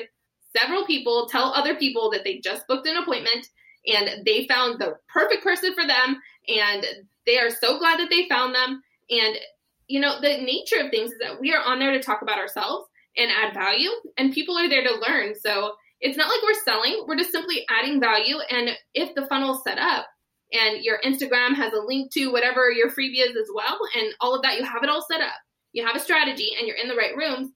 [0.55, 3.47] several people tell other people that they just booked an appointment
[3.87, 6.21] and they found the perfect person for them.
[6.47, 6.85] And
[7.25, 8.81] they are so glad that they found them.
[9.09, 9.37] And
[9.87, 12.39] you know the nature of things is that we are on there to talk about
[12.39, 13.89] ourselves and add value.
[14.17, 15.35] And people are there to learn.
[15.35, 15.73] So
[16.03, 18.37] it's not like we're selling we're just simply adding value.
[18.49, 20.05] And if the funnel's set up
[20.51, 24.35] and your instagram has a link to whatever your freebie is as well and all
[24.35, 25.33] of that you have it all set up
[25.71, 27.49] you have a strategy and you're in the right rooms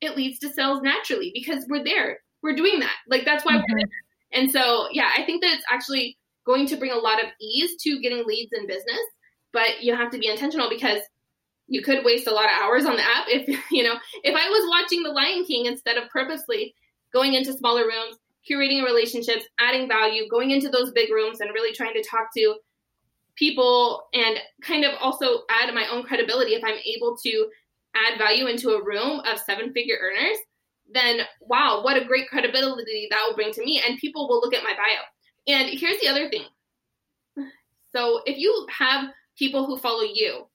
[0.00, 2.20] it leads to sales naturally because we're there.
[2.42, 2.94] We're doing that.
[3.08, 3.72] Like that's why mm-hmm.
[3.72, 3.88] we're there.
[4.32, 7.76] And so, yeah, I think that it's actually going to bring a lot of ease
[7.82, 9.00] to getting leads in business,
[9.52, 11.00] but you have to be intentional because
[11.66, 14.48] you could waste a lot of hours on the app if, you know, if I
[14.48, 16.74] was watching The Lion King instead of purposely
[17.12, 18.16] going into smaller rooms,
[18.48, 22.56] curating relationships, adding value, going into those big rooms and really trying to talk to
[23.36, 27.48] people and kind of also add my own credibility if I'm able to
[27.94, 30.38] add value into a room of seven figure earners
[30.92, 33.82] then wow, what a great credibility that will bring to me.
[33.86, 35.54] And people will look at my bio.
[35.54, 36.44] And here's the other thing.
[37.94, 40.46] So if you have people who follow you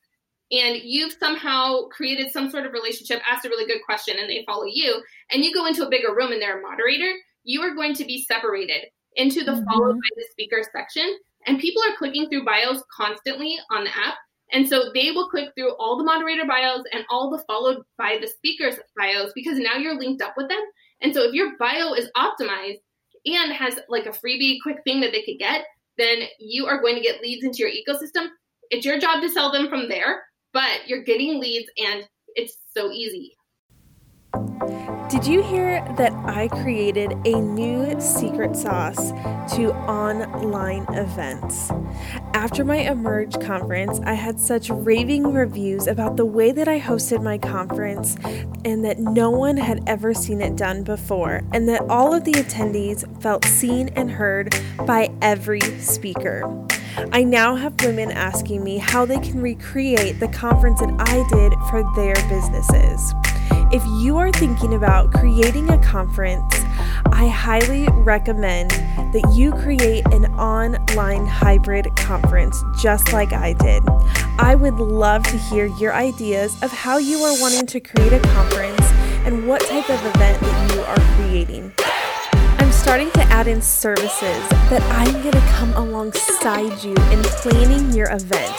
[0.54, 4.44] and you've somehow created some sort of relationship, asked a really good question, and they
[4.46, 7.12] follow you, and you go into a bigger room and they're a moderator,
[7.44, 8.86] you are going to be separated
[9.16, 9.66] into the mm-hmm.
[9.66, 11.18] followed by the speaker section.
[11.46, 14.16] And people are clicking through bios constantly on the app.
[14.52, 18.18] And so they will click through all the moderator bios and all the followed by
[18.22, 20.62] the speakers bios because now you're linked up with them.
[21.02, 22.80] And so if your bio is optimized
[23.26, 25.66] and has like a freebie quick thing that they could get,
[25.98, 28.28] then you are going to get leads into your ecosystem.
[28.70, 32.92] It's your job to sell them from there, but you're getting leads and it's so
[32.92, 33.36] easy.
[35.10, 39.12] Did you hear that I created a new secret sauce
[39.56, 41.70] to online events?
[42.34, 47.22] After my Emerge conference, I had such raving reviews about the way that I hosted
[47.22, 48.16] my conference
[48.66, 52.32] and that no one had ever seen it done before, and that all of the
[52.32, 54.56] attendees felt seen and heard
[54.88, 56.42] by every speaker.
[57.12, 61.54] I now have women asking me how they can recreate the conference that I did
[61.70, 63.14] for their businesses.
[63.72, 66.54] If you are thinking about creating a conference,
[67.12, 73.84] I highly recommend that you create an online hybrid conference just like I did.
[74.38, 78.20] I would love to hear your ideas of how you are wanting to create a
[78.20, 78.82] conference
[79.26, 81.72] and what type of event that you are creating.
[82.84, 88.12] Starting to add in services that I'm going to come alongside you in planning your
[88.12, 88.54] event,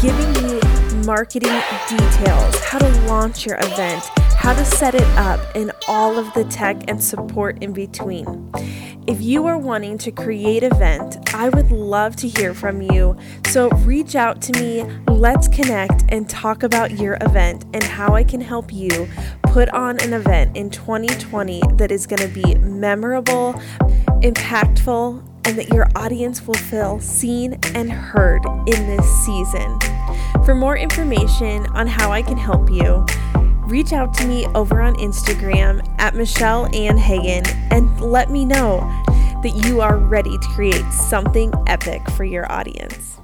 [0.00, 0.58] giving you
[1.04, 1.52] marketing
[1.86, 4.02] details, how to launch your event
[4.46, 8.48] how to set it up, and all of the tech and support in between.
[9.08, 13.16] If you are wanting to create an event, I would love to hear from you.
[13.48, 18.22] So reach out to me, let's connect and talk about your event and how I
[18.22, 19.08] can help you
[19.42, 23.54] put on an event in 2020 that is going to be memorable,
[24.22, 29.76] impactful, and that your audience will feel seen and heard in this season.
[30.44, 33.04] For more information on how I can help you,
[33.66, 38.80] reach out to me over on Instagram at Michelle Ann Hagan and let me know
[39.42, 43.20] that you are ready to create something epic for your audience.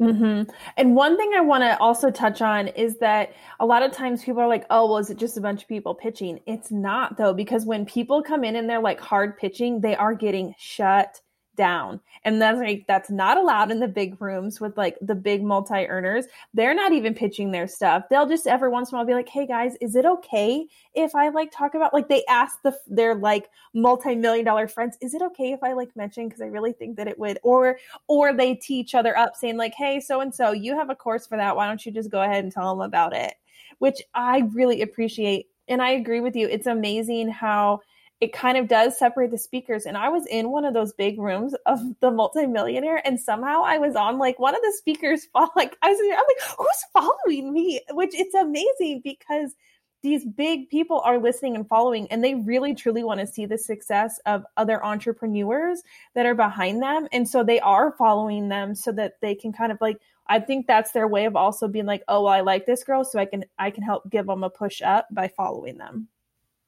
[0.00, 0.50] Mm-hmm.
[0.78, 4.24] And one thing I want to also touch on is that a lot of times
[4.24, 6.40] people are like, oh, well, is it just a bunch of people pitching?
[6.46, 10.14] It's not, though, because when people come in and they're like hard pitching, they are
[10.14, 11.20] getting shut
[11.56, 12.00] down.
[12.24, 15.86] And that's like that's not allowed in the big rooms with like the big multi
[15.86, 16.26] earners.
[16.54, 18.04] They're not even pitching their stuff.
[18.10, 21.14] They'll just every once in a while be like, "Hey guys, is it okay if
[21.14, 25.14] I like talk about like they ask the their like multi million dollar friends, is
[25.14, 28.32] it okay if I like mention because I really think that it would or or
[28.32, 31.26] they tee each other up saying like, "Hey, so and so, you have a course
[31.26, 31.56] for that.
[31.56, 33.34] Why don't you just go ahead and tell them about it?"
[33.78, 36.48] Which I really appreciate and I agree with you.
[36.48, 37.80] It's amazing how
[38.20, 39.86] it kind of does separate the speakers.
[39.86, 43.78] And I was in one of those big rooms of the multimillionaire, and somehow I
[43.78, 45.24] was on like one of the speakers.
[45.26, 47.80] Fall like I was, I'm like, who's following me?
[47.90, 49.54] Which it's amazing because
[50.02, 53.58] these big people are listening and following, and they really truly want to see the
[53.58, 55.82] success of other entrepreneurs
[56.14, 59.72] that are behind them, and so they are following them so that they can kind
[59.72, 59.98] of like.
[60.26, 63.04] I think that's their way of also being like, oh, well, I like this girl,
[63.04, 66.08] so I can I can help give them a push up by following them.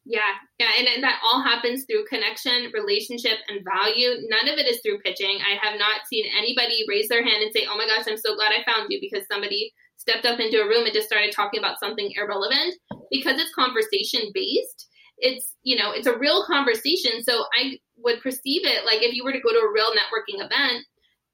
[0.05, 4.18] Yeah, yeah, and, and that all happens through connection, relationship, and value.
[4.26, 5.38] None of it is through pitching.
[5.38, 8.34] I have not seen anybody raise their hand and say, "Oh my gosh, I'm so
[8.34, 11.61] glad I found you," because somebody stepped up into a room and just started talking
[11.61, 12.74] about something irrelevant.
[13.12, 14.88] Because it's conversation based,
[15.18, 17.22] it's you know it's a real conversation.
[17.22, 20.42] So I would perceive it like if you were to go to a real networking
[20.44, 20.82] event,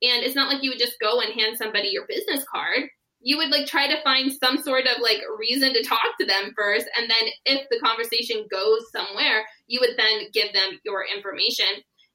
[0.02, 2.84] and it's not like you would just go and hand somebody your business card
[3.20, 6.52] you would like try to find some sort of like reason to talk to them
[6.56, 11.66] first and then if the conversation goes somewhere you would then give them your information.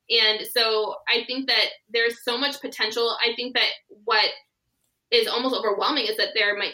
[0.10, 3.16] And so i think that there's so much potential.
[3.24, 3.70] I think that
[4.04, 4.30] what
[5.12, 6.74] is almost overwhelming is that there might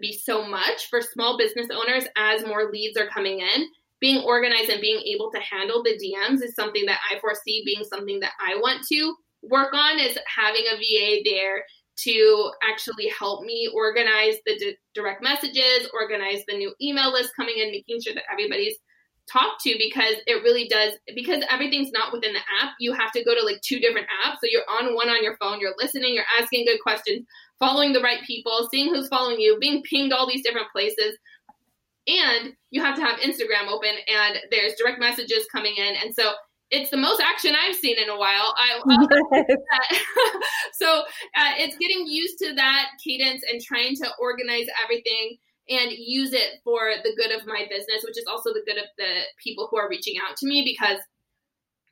[0.00, 3.66] be so much for small business owners as more leads are coming in.
[4.00, 7.84] Being organized and being able to handle the dms is something that i foresee being
[7.84, 11.64] something that i want to work on is having a va there
[12.04, 17.70] to actually help me organize the direct messages, organize the new email list coming in,
[17.70, 18.76] making sure that everybody's
[19.30, 23.22] talked to because it really does because everything's not within the app you have to
[23.24, 24.34] go to like two different apps.
[24.42, 27.24] So you're on one on your phone you're listening you're asking good questions
[27.60, 31.16] following the right people seeing who's following you being pinged all these different places.
[32.08, 35.94] And you have to have instagram open and there's direct messages coming in.
[36.02, 36.32] And so
[36.72, 38.54] it's the most action I've seen in a while.
[38.56, 38.80] I
[40.72, 41.02] so
[41.36, 45.36] uh, it's getting used to that cadence and trying to organize everything
[45.68, 48.86] and use it for the good of my business, which is also the good of
[48.96, 50.98] the people who are reaching out to me because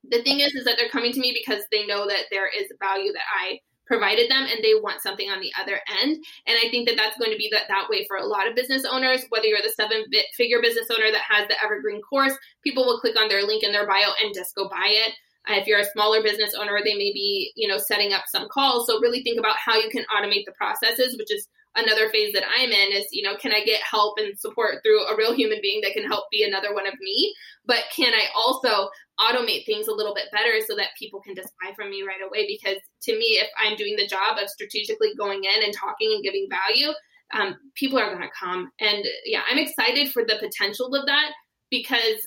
[0.08, 2.66] the thing is is that they're coming to me because they know that there is
[2.80, 3.60] value that I
[3.90, 6.14] provided them and they want something on the other end.
[6.46, 8.54] And I think that that's going to be that, that way for a lot of
[8.54, 10.04] business owners, whether you're the seven
[10.36, 13.72] figure business owner that has the evergreen course, people will click on their link in
[13.72, 15.14] their bio and just go buy it.
[15.48, 18.46] Uh, if you're a smaller business owner, they may be, you know, setting up some
[18.48, 18.86] calls.
[18.86, 22.44] So really think about how you can automate the processes, which is another phase that
[22.46, 25.58] I'm in is, you know, can I get help and support through a real human
[25.62, 27.34] being that can help be another one of me?
[27.66, 28.90] But can I also
[29.20, 32.20] automate things a little bit better so that people can just buy from me right
[32.26, 32.46] away?
[32.46, 36.24] Because to me, if I'm doing the job of strategically going in and talking and
[36.24, 36.92] giving value,
[37.32, 38.70] um, people are going to come.
[38.80, 41.32] And yeah, I'm excited for the potential of that
[41.70, 42.26] because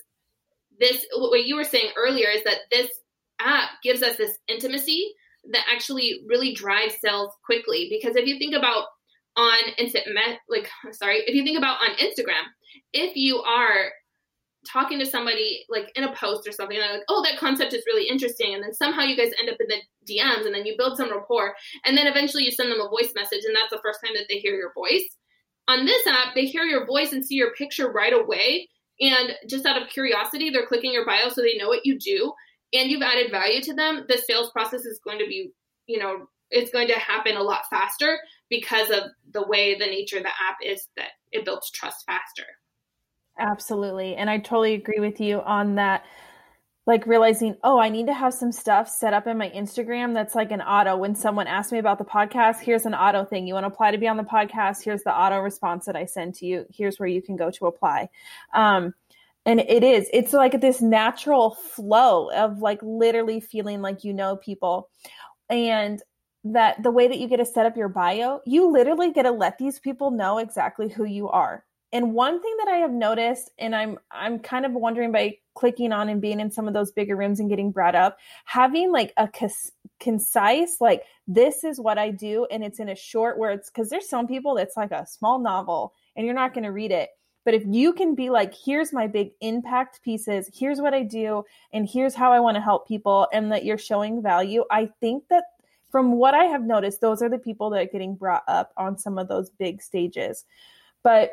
[0.80, 2.88] this, what you were saying earlier is that this
[3.40, 5.12] app gives us this intimacy
[5.52, 7.88] that actually really drives sales quickly.
[7.90, 8.86] Because if you think about
[9.36, 12.44] on Instagram, like sorry, if you think about on Instagram,
[12.92, 13.90] if you are
[14.70, 17.72] talking to somebody like in a post or something, and they're like, oh, that concept
[17.72, 20.66] is really interesting, and then somehow you guys end up in the DMs, and then
[20.66, 21.54] you build some rapport,
[21.84, 24.26] and then eventually you send them a voice message, and that's the first time that
[24.28, 25.04] they hear your voice.
[25.68, 28.68] On this app, they hear your voice and see your picture right away,
[29.00, 32.32] and just out of curiosity, they're clicking your bio so they know what you do,
[32.72, 34.04] and you've added value to them.
[34.08, 35.52] The sales process is going to be,
[35.86, 40.18] you know, it's going to happen a lot faster because of the way the nature
[40.18, 42.44] of the app is that it builds trust faster.
[43.38, 44.14] Absolutely.
[44.16, 46.04] And I totally agree with you on that.
[46.86, 50.34] Like realizing, oh, I need to have some stuff set up in my Instagram that's
[50.34, 50.96] like an auto.
[50.96, 53.46] When someone asks me about the podcast, here's an auto thing.
[53.46, 54.84] You want to apply to be on the podcast?
[54.84, 56.66] Here's the auto response that I send to you.
[56.74, 58.10] Here's where you can go to apply.
[58.54, 58.92] Um,
[59.46, 64.36] and it is, it's like this natural flow of like literally feeling like you know
[64.36, 64.90] people.
[65.50, 66.02] And
[66.44, 69.32] that the way that you get to set up your bio, you literally get to
[69.32, 71.64] let these people know exactly who you are.
[71.94, 75.92] And one thing that I have noticed, and I'm I'm kind of wondering by clicking
[75.92, 79.12] on and being in some of those bigger rooms and getting brought up, having like
[79.16, 79.28] a
[80.00, 84.08] concise, like this is what I do, and it's in a short words because there's
[84.08, 87.10] some people that's like a small novel and you're not going to read it.
[87.44, 91.44] But if you can be like, here's my big impact pieces, here's what I do,
[91.72, 95.24] and here's how I want to help people, and that you're showing value, I think
[95.28, 95.44] that
[95.90, 98.98] from what I have noticed, those are the people that are getting brought up on
[98.98, 100.44] some of those big stages.
[101.04, 101.32] But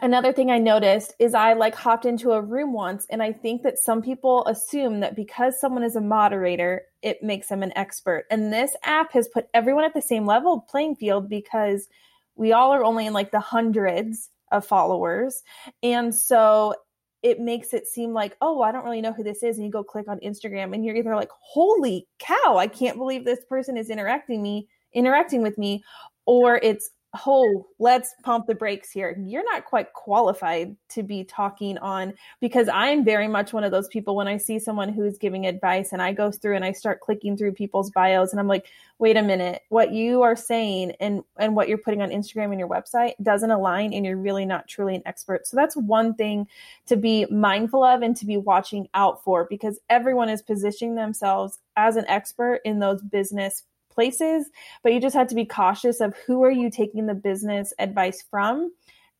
[0.00, 3.62] another thing I noticed is I like hopped into a room once, and I think
[3.62, 8.26] that some people assume that because someone is a moderator, it makes them an expert.
[8.30, 11.88] And this app has put everyone at the same level playing field because
[12.36, 15.42] we all are only in like the hundreds of followers.
[15.82, 16.74] And so
[17.22, 19.56] it makes it seem like, oh, I don't really know who this is.
[19.56, 23.24] And you go click on Instagram and you're either like, holy cow, I can't believe
[23.24, 25.82] this person is interacting me, interacting with me,
[26.26, 26.90] or it's
[27.26, 29.16] oh, let's pump the brakes here.
[29.24, 33.88] You're not quite qualified to be talking on because I'm very much one of those
[33.88, 36.72] people when I see someone who is giving advice and I go through and I
[36.72, 38.66] start clicking through people's bios and I'm like,
[38.98, 42.58] wait a minute, what you are saying and and what you're putting on Instagram and
[42.58, 45.46] your website doesn't align and you're really not truly an expert.
[45.46, 46.48] So that's one thing
[46.86, 51.58] to be mindful of and to be watching out for because everyone is positioning themselves
[51.76, 54.50] as an expert in those business places,
[54.82, 58.24] but you just have to be cautious of who are you taking the business advice
[58.30, 58.72] from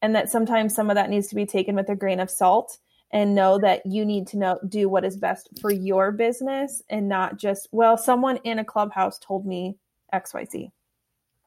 [0.02, 2.78] and that sometimes some of that needs to be taken with a grain of salt
[3.10, 7.08] and know that you need to know do what is best for your business and
[7.08, 9.76] not just well someone in a clubhouse told me
[10.12, 10.70] xyz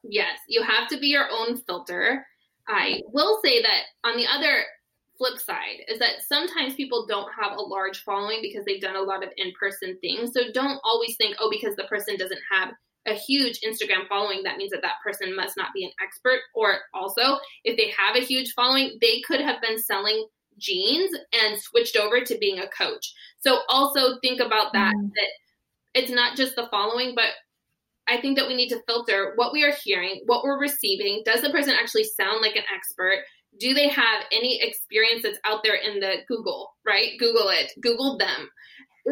[0.02, 2.26] yes you have to be your own filter.
[2.68, 4.64] I will say that on the other
[5.16, 9.02] flip side is that sometimes people don't have a large following because they've done a
[9.02, 10.32] lot of in-person things.
[10.32, 12.74] So don't always think oh because the person doesn't have
[13.06, 16.40] a huge Instagram following, that means that that person must not be an expert.
[16.54, 20.26] Or also, if they have a huge following, they could have been selling
[20.58, 23.12] jeans and switched over to being a coach.
[23.40, 25.10] So also think about that mm.
[25.14, 27.30] that it's not just the following, but
[28.08, 31.22] I think that we need to filter what we are hearing, what we're receiving.
[31.24, 33.18] Does the person actually sound like an expert?
[33.60, 37.18] Do they have any experience that's out there in the Google, right?
[37.18, 38.48] Google it, Google them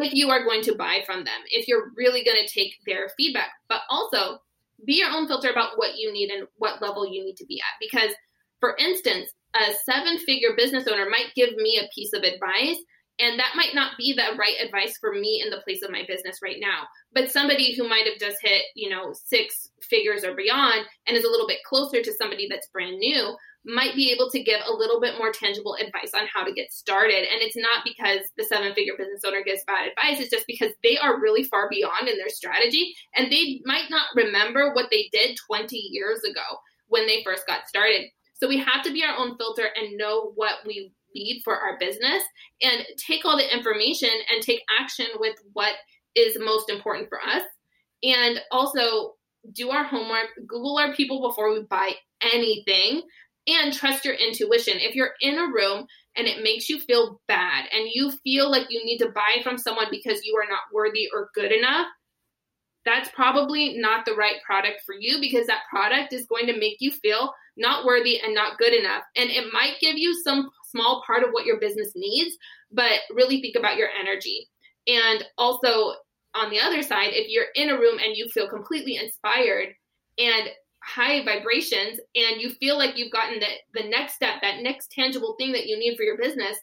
[0.03, 3.09] if you are going to buy from them, if you're really going to take their
[3.17, 4.39] feedback, but also
[4.85, 7.59] be your own filter about what you need and what level you need to be
[7.59, 7.79] at.
[7.79, 8.13] Because,
[8.59, 12.77] for instance, a seven figure business owner might give me a piece of advice,
[13.19, 16.03] and that might not be the right advice for me in the place of my
[16.07, 16.83] business right now.
[17.13, 21.23] But somebody who might have just hit, you know, six figures or beyond and is
[21.23, 23.35] a little bit closer to somebody that's brand new
[23.65, 26.71] might be able to give a little bit more tangible advice on how to get
[26.71, 27.27] started.
[27.27, 30.71] And it's not because the seven figure business owner gives bad advice, it's just because
[30.83, 35.09] they are really far beyond in their strategy and they might not remember what they
[35.11, 36.41] did 20 years ago
[36.87, 38.05] when they first got started.
[38.35, 41.77] So we have to be our own filter and know what we need for our
[41.79, 42.23] business
[42.61, 45.73] and take all the information and take action with what
[46.15, 47.43] is most important for us.
[48.03, 49.15] And also
[49.53, 53.01] do our homework, Google our people before we buy anything
[53.47, 54.75] and trust your intuition.
[54.77, 58.67] If you're in a room and it makes you feel bad and you feel like
[58.69, 61.87] you need to buy from someone because you are not worthy or good enough,
[62.85, 66.77] that's probably not the right product for you because that product is going to make
[66.79, 69.03] you feel not worthy and not good enough.
[69.15, 72.37] And it might give you some small part of what your business needs,
[72.71, 74.47] but really think about your energy.
[74.87, 75.95] And also,
[76.35, 79.69] on the other side, if you're in a room and you feel completely inspired
[80.17, 80.49] and
[80.87, 85.35] high vibrations and you feel like you've gotten the, the next step, that next tangible
[85.37, 86.57] thing that you need for your business,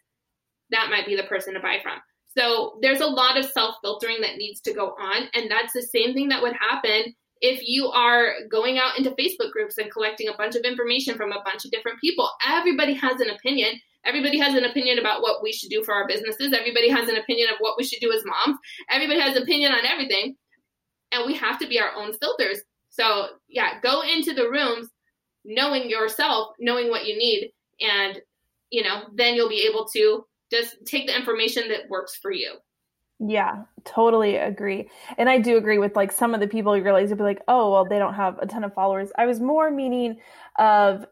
[0.70, 1.98] that might be the person to buy from.
[2.36, 5.28] So there's a lot of self filtering that needs to go on.
[5.34, 9.52] And that's the same thing that would happen if you are going out into Facebook
[9.52, 12.28] groups and collecting a bunch of information from a bunch of different people.
[12.48, 13.74] Everybody has an opinion.
[14.04, 16.52] Everybody has an opinion about what we should do for our businesses.
[16.52, 18.58] Everybody has an opinion of what we should do as moms.
[18.90, 20.36] Everybody has an opinion on everything.
[21.12, 22.60] And we have to be our own filters.
[22.96, 24.88] So, yeah, go into the rooms
[25.44, 28.20] knowing yourself, knowing what you need, and
[28.70, 32.54] you know, then you'll be able to just take the information that works for you.
[33.20, 34.90] Yeah, totally agree.
[35.16, 37.42] And I do agree with like some of the people you realize you'll be like,
[37.46, 39.10] oh, well, they don't have a ton of followers.
[39.16, 40.18] I was more meaning
[40.58, 41.06] of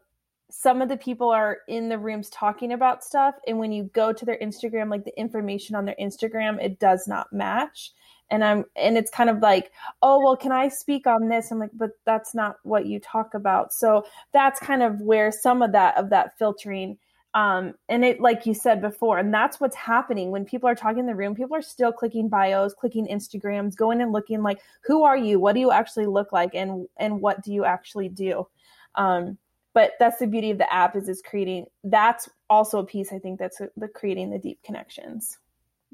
[0.51, 3.35] some of the people are in the rooms talking about stuff.
[3.47, 7.07] And when you go to their Instagram, like the information on their Instagram, it does
[7.07, 7.91] not match
[8.33, 9.71] and i'm and it's kind of like
[10.01, 11.51] oh well can i speak on this?
[11.51, 13.71] I'm like but that's not what you talk about.
[13.71, 16.97] So that's kind of where some of that of that filtering
[17.35, 20.31] um and it like you said before and that's what's happening.
[20.31, 24.01] When people are talking in the room people are still clicking bios clicking instagrams going
[24.01, 25.39] and looking like who are you?
[25.39, 26.55] What do you actually look like?
[26.55, 28.47] And and what do you actually do?
[28.95, 29.37] Um
[29.73, 33.17] but that's the beauty of the app is it's creating that's also a piece i
[33.17, 35.39] think that's the creating the deep connections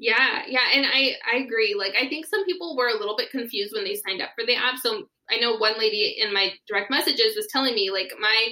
[0.00, 1.76] yeah, yeah, and I I agree.
[1.78, 4.46] Like I think some people were a little bit confused when they signed up for
[4.46, 4.78] the app.
[4.82, 8.48] So I know one lady in my direct messages was telling me like my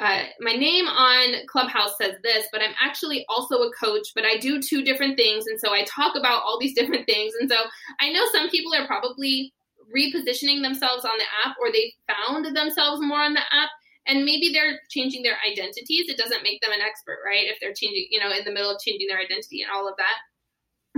[0.00, 4.38] uh, my name on Clubhouse says this, but I'm actually also a coach, but I
[4.38, 5.46] do two different things.
[5.46, 7.34] And so I talk about all these different things.
[7.40, 7.58] And so
[8.00, 9.54] I know some people are probably
[9.96, 13.70] repositioning themselves on the app or they found themselves more on the app.
[14.08, 16.10] And maybe they're changing their identities.
[16.10, 17.46] It doesn't make them an expert, right?
[17.46, 19.94] If they're changing, you know, in the middle of changing their identity and all of
[19.98, 20.16] that.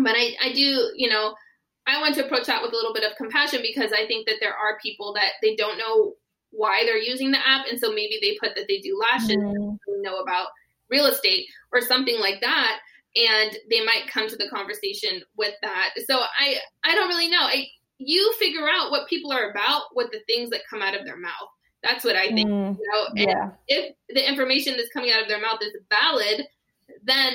[0.03, 1.35] But I, I do, you know,
[1.87, 4.37] I want to approach that with a little bit of compassion because I think that
[4.41, 6.15] there are people that they don't know
[6.51, 7.67] why they're using the app.
[7.69, 9.79] And so maybe they put that they do lashes mm.
[9.87, 10.49] and know about
[10.91, 12.81] real estate or something like that.
[13.17, 15.91] And they might come to the conversation with that.
[16.09, 17.43] So I, I don't really know.
[17.43, 17.67] I,
[17.99, 21.19] you figure out what people are about with the things that come out of their
[21.19, 21.49] mouth.
[21.83, 22.49] That's what I think.
[22.49, 23.07] Mm, you know?
[23.15, 23.51] yeah.
[23.69, 26.47] if the information that's coming out of their mouth is valid,
[27.03, 27.35] then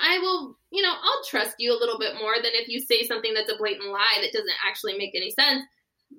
[0.00, 3.06] I will, you know, I'll trust you a little bit more than if you say
[3.06, 5.64] something that's a blatant lie that doesn't actually make any sense.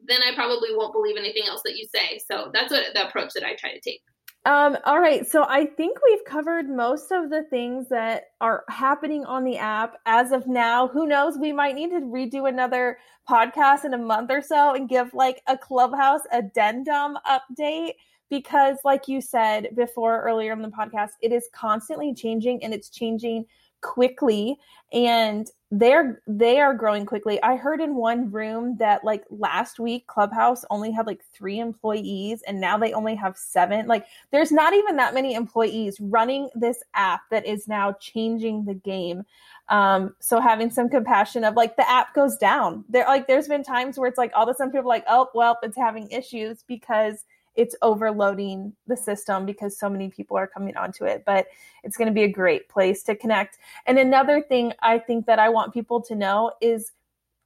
[0.06, 2.20] Then I probably won't believe anything else that you say.
[2.30, 4.02] So that's what the approach that I try to take.
[4.44, 5.28] Um, all right.
[5.28, 9.98] So I think we've covered most of the things that are happening on the app
[10.08, 10.88] as of now.
[10.88, 11.38] Who knows?
[11.38, 12.98] We might need to redo another
[13.30, 17.94] podcast in a month or so and give like a clubhouse addendum update
[18.32, 22.90] because, like you said before earlier in the podcast, it is constantly changing and it's
[22.90, 23.46] changing
[23.82, 24.58] quickly
[24.94, 27.42] and they're they are growing quickly.
[27.42, 32.42] I heard in one room that like last week Clubhouse only had like 3 employees
[32.46, 33.88] and now they only have 7.
[33.88, 38.74] Like there's not even that many employees running this app that is now changing the
[38.74, 39.24] game.
[39.70, 42.84] Um, so having some compassion of like the app goes down.
[42.90, 45.30] There like there's been times where it's like all of a sudden people like, "Oh,
[45.34, 47.24] well, it's having issues because
[47.56, 51.24] it's overloading the system because so many people are coming onto it.
[51.26, 51.48] But
[51.84, 53.58] it's going to be a great place to connect.
[53.86, 56.92] And another thing I think that I want people to know is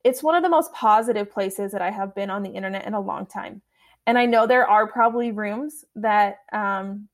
[0.03, 2.93] it's one of the most positive places that I have been on the internet in
[2.93, 3.62] a long time.
[4.08, 7.08] And I know there are probably rooms that um,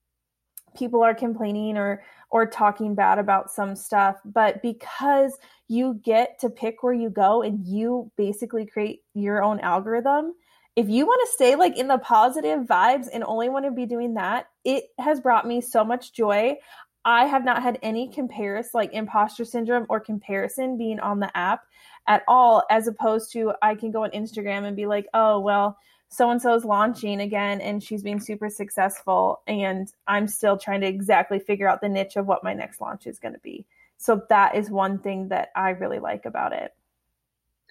[0.76, 5.38] people are complaining or or talking bad about some stuff, but because
[5.68, 10.34] you get to pick where you go and you basically create your own algorithm,
[10.76, 13.86] if you want to stay like in the positive vibes and only want to be
[13.86, 16.56] doing that, it has brought me so much joy.
[17.04, 21.64] I have not had any comparison, like imposter syndrome or comparison being on the app
[22.08, 25.78] at all, as opposed to I can go on Instagram and be like, oh, well,
[26.10, 29.42] so and so is launching again and she's being super successful.
[29.48, 33.08] And I'm still trying to exactly figure out the niche of what my next launch
[33.08, 33.66] is going to be.
[33.98, 36.74] So that is one thing that I really like about it.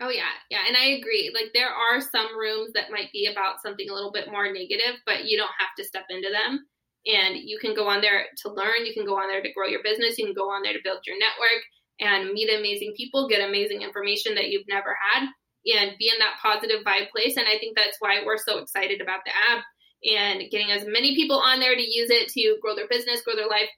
[0.00, 1.30] Oh yeah, yeah, and I agree.
[1.34, 4.96] Like there are some rooms that might be about something a little bit more negative,
[5.04, 6.64] but you don't have to step into them.
[7.06, 8.84] And you can go on there to learn.
[8.84, 10.18] You can go on there to grow your business.
[10.18, 11.62] You can go on there to build your network
[12.00, 15.28] and meet amazing people, get amazing information that you've never had,
[15.66, 17.36] and be in that positive vibe place.
[17.36, 19.64] And I think that's why we're so excited about the app
[20.04, 23.36] and getting as many people on there to use it to grow their business, grow
[23.36, 23.68] their life.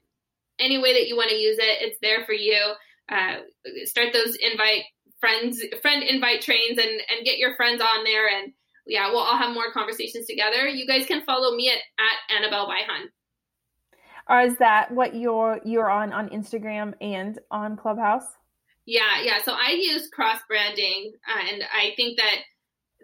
[0.59, 2.59] Any way that you want to use it, it's there for you.
[3.11, 3.43] Uh,
[3.85, 4.83] start those invite
[5.23, 8.27] friends friend invite trains and and get your friends on there.
[8.27, 8.51] And
[8.85, 10.67] yeah we'll all have more conversations together.
[10.67, 13.05] You guys can follow me at, at annabelle Byhan.
[14.29, 18.27] or is that what you're you're on on instagram and on clubhouse?
[18.85, 19.41] Yeah yeah.
[19.45, 22.37] So i use cross branding uh, and i think that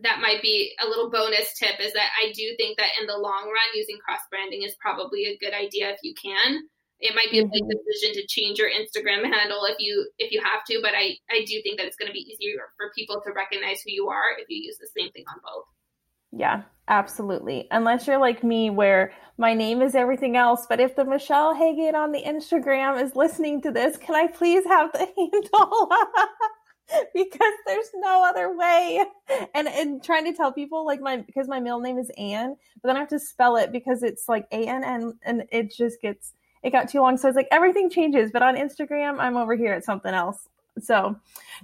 [0.03, 3.17] that might be a little bonus tip is that i do think that in the
[3.17, 6.61] long run using cross branding is probably a good idea if you can
[6.99, 7.79] it might be a big mm-hmm.
[7.87, 11.45] decision to change your Instagram handle if you if you have to, but I I
[11.45, 14.37] do think that it's going to be easier for people to recognize who you are
[14.37, 15.65] if you use the same thing on both.
[16.31, 17.67] Yeah, absolutely.
[17.71, 21.95] Unless you're like me, where my name is everything else, but if the Michelle Hagan
[21.95, 25.89] on the Instagram is listening to this, can I please have the handle?
[27.13, 29.03] because there's no other way.
[29.53, 32.89] And and trying to tell people like my because my middle name is Anne, but
[32.89, 36.01] then I have to spell it because it's like A N N, and it just
[36.01, 36.33] gets
[36.63, 37.17] it got too long.
[37.17, 40.47] So it's like everything changes, but on Instagram, I'm over here at something else.
[40.81, 41.15] So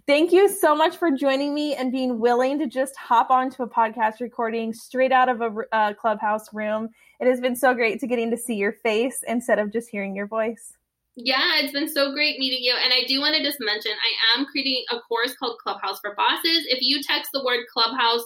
[0.07, 3.69] thank you so much for joining me and being willing to just hop onto a
[3.69, 6.89] podcast recording straight out of a uh, clubhouse room.
[7.19, 10.15] It has been so great to getting to see your face instead of just hearing
[10.15, 10.73] your voice.
[11.15, 12.75] Yeah, it's been so great meeting you.
[12.83, 16.13] And I do want to just mention I am creating a course called Clubhouse for
[16.15, 16.65] Bosses.
[16.67, 18.23] If you text the word clubhouse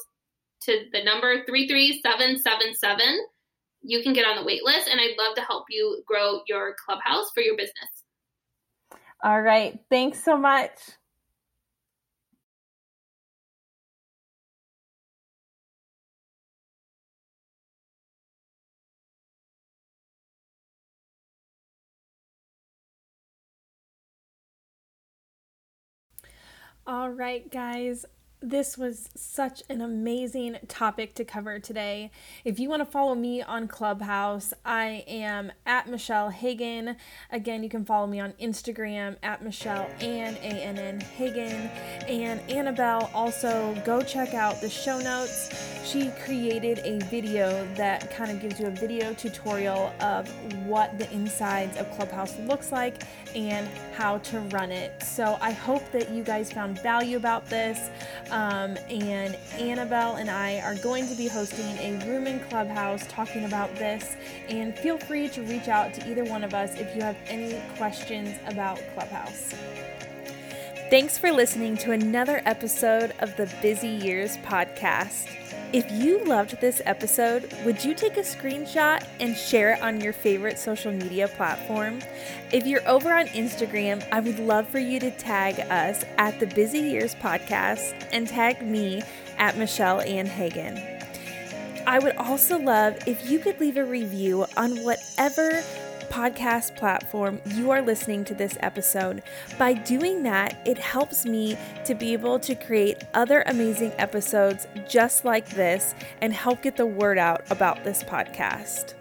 [0.62, 3.20] to the number 33777,
[3.82, 6.76] you can get on the wait list and I'd love to help you grow your
[6.86, 7.74] clubhouse for your business.
[9.24, 9.80] All right.
[9.90, 10.72] Thanks so much.
[26.88, 28.06] All right, guys
[28.42, 32.10] this was such an amazing topic to cover today.
[32.46, 36.96] If you want to follow me on Clubhouse, I am at Michelle Hagan.
[37.32, 41.70] Again, you can follow me on Instagram at Michelle and A N N Hagan.
[42.08, 45.50] And Annabelle, also go check out the show notes.
[45.86, 50.30] She created a video that kind of gives you a video tutorial of
[50.66, 53.04] what the insides of Clubhouse looks like
[53.36, 54.92] and how to run it.
[55.04, 57.90] So I hope that you guys found value about this.
[58.32, 63.46] Um, and Annabelle and I are going to be hosting a room in Clubhouse talking
[63.46, 64.16] about this.
[64.48, 67.62] And feel free to reach out to either one of us if you have any
[67.78, 69.54] questions about Clubhouse.
[70.90, 75.28] Thanks for listening to another episode of the Busy Years podcast.
[75.72, 80.14] If you loved this episode, would you take a screenshot and share it on your
[80.14, 82.00] favorite social media platform?
[82.52, 86.48] If you're over on Instagram, I would love for you to tag us at the
[86.48, 89.04] Busy Years Podcast and tag me
[89.38, 90.82] at Michelle Ann Hagan.
[91.86, 95.64] I would also love if you could leave a review on whatever
[96.10, 99.22] podcast platform you are listening to this episode.
[99.58, 105.24] By doing that, it helps me to be able to create other amazing episodes just
[105.24, 108.94] like this and help get the word out about this podcast.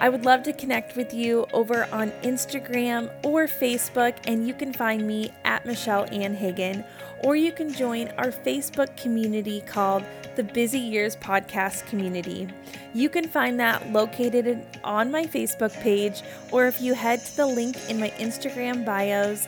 [0.00, 4.72] I would love to connect with you over on Instagram or Facebook, and you can
[4.72, 6.84] find me at Michelle Ann Hagan,
[7.22, 10.04] or you can join our Facebook community called
[10.36, 12.48] the Busy Years Podcast Community.
[12.94, 17.46] You can find that located on my Facebook page, or if you head to the
[17.46, 19.46] link in my Instagram bios,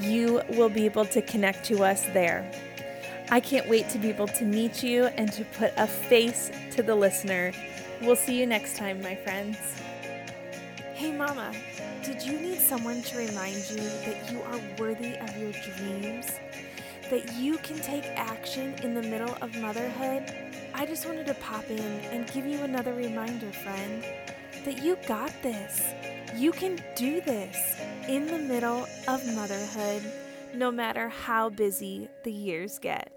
[0.00, 2.50] you will be able to connect to us there.
[3.30, 6.82] I can't wait to be able to meet you and to put a face to
[6.82, 7.52] the listener.
[8.02, 9.58] We'll see you next time, my friends.
[10.94, 11.52] Hey, Mama,
[12.04, 16.38] did you need someone to remind you that you are worthy of your dreams?
[17.10, 20.24] That you can take action in the middle of motherhood?
[20.74, 24.04] I just wanted to pop in and give you another reminder, friend,
[24.64, 25.82] that you got this.
[26.34, 30.02] You can do this in the middle of motherhood,
[30.52, 33.15] no matter how busy the years get.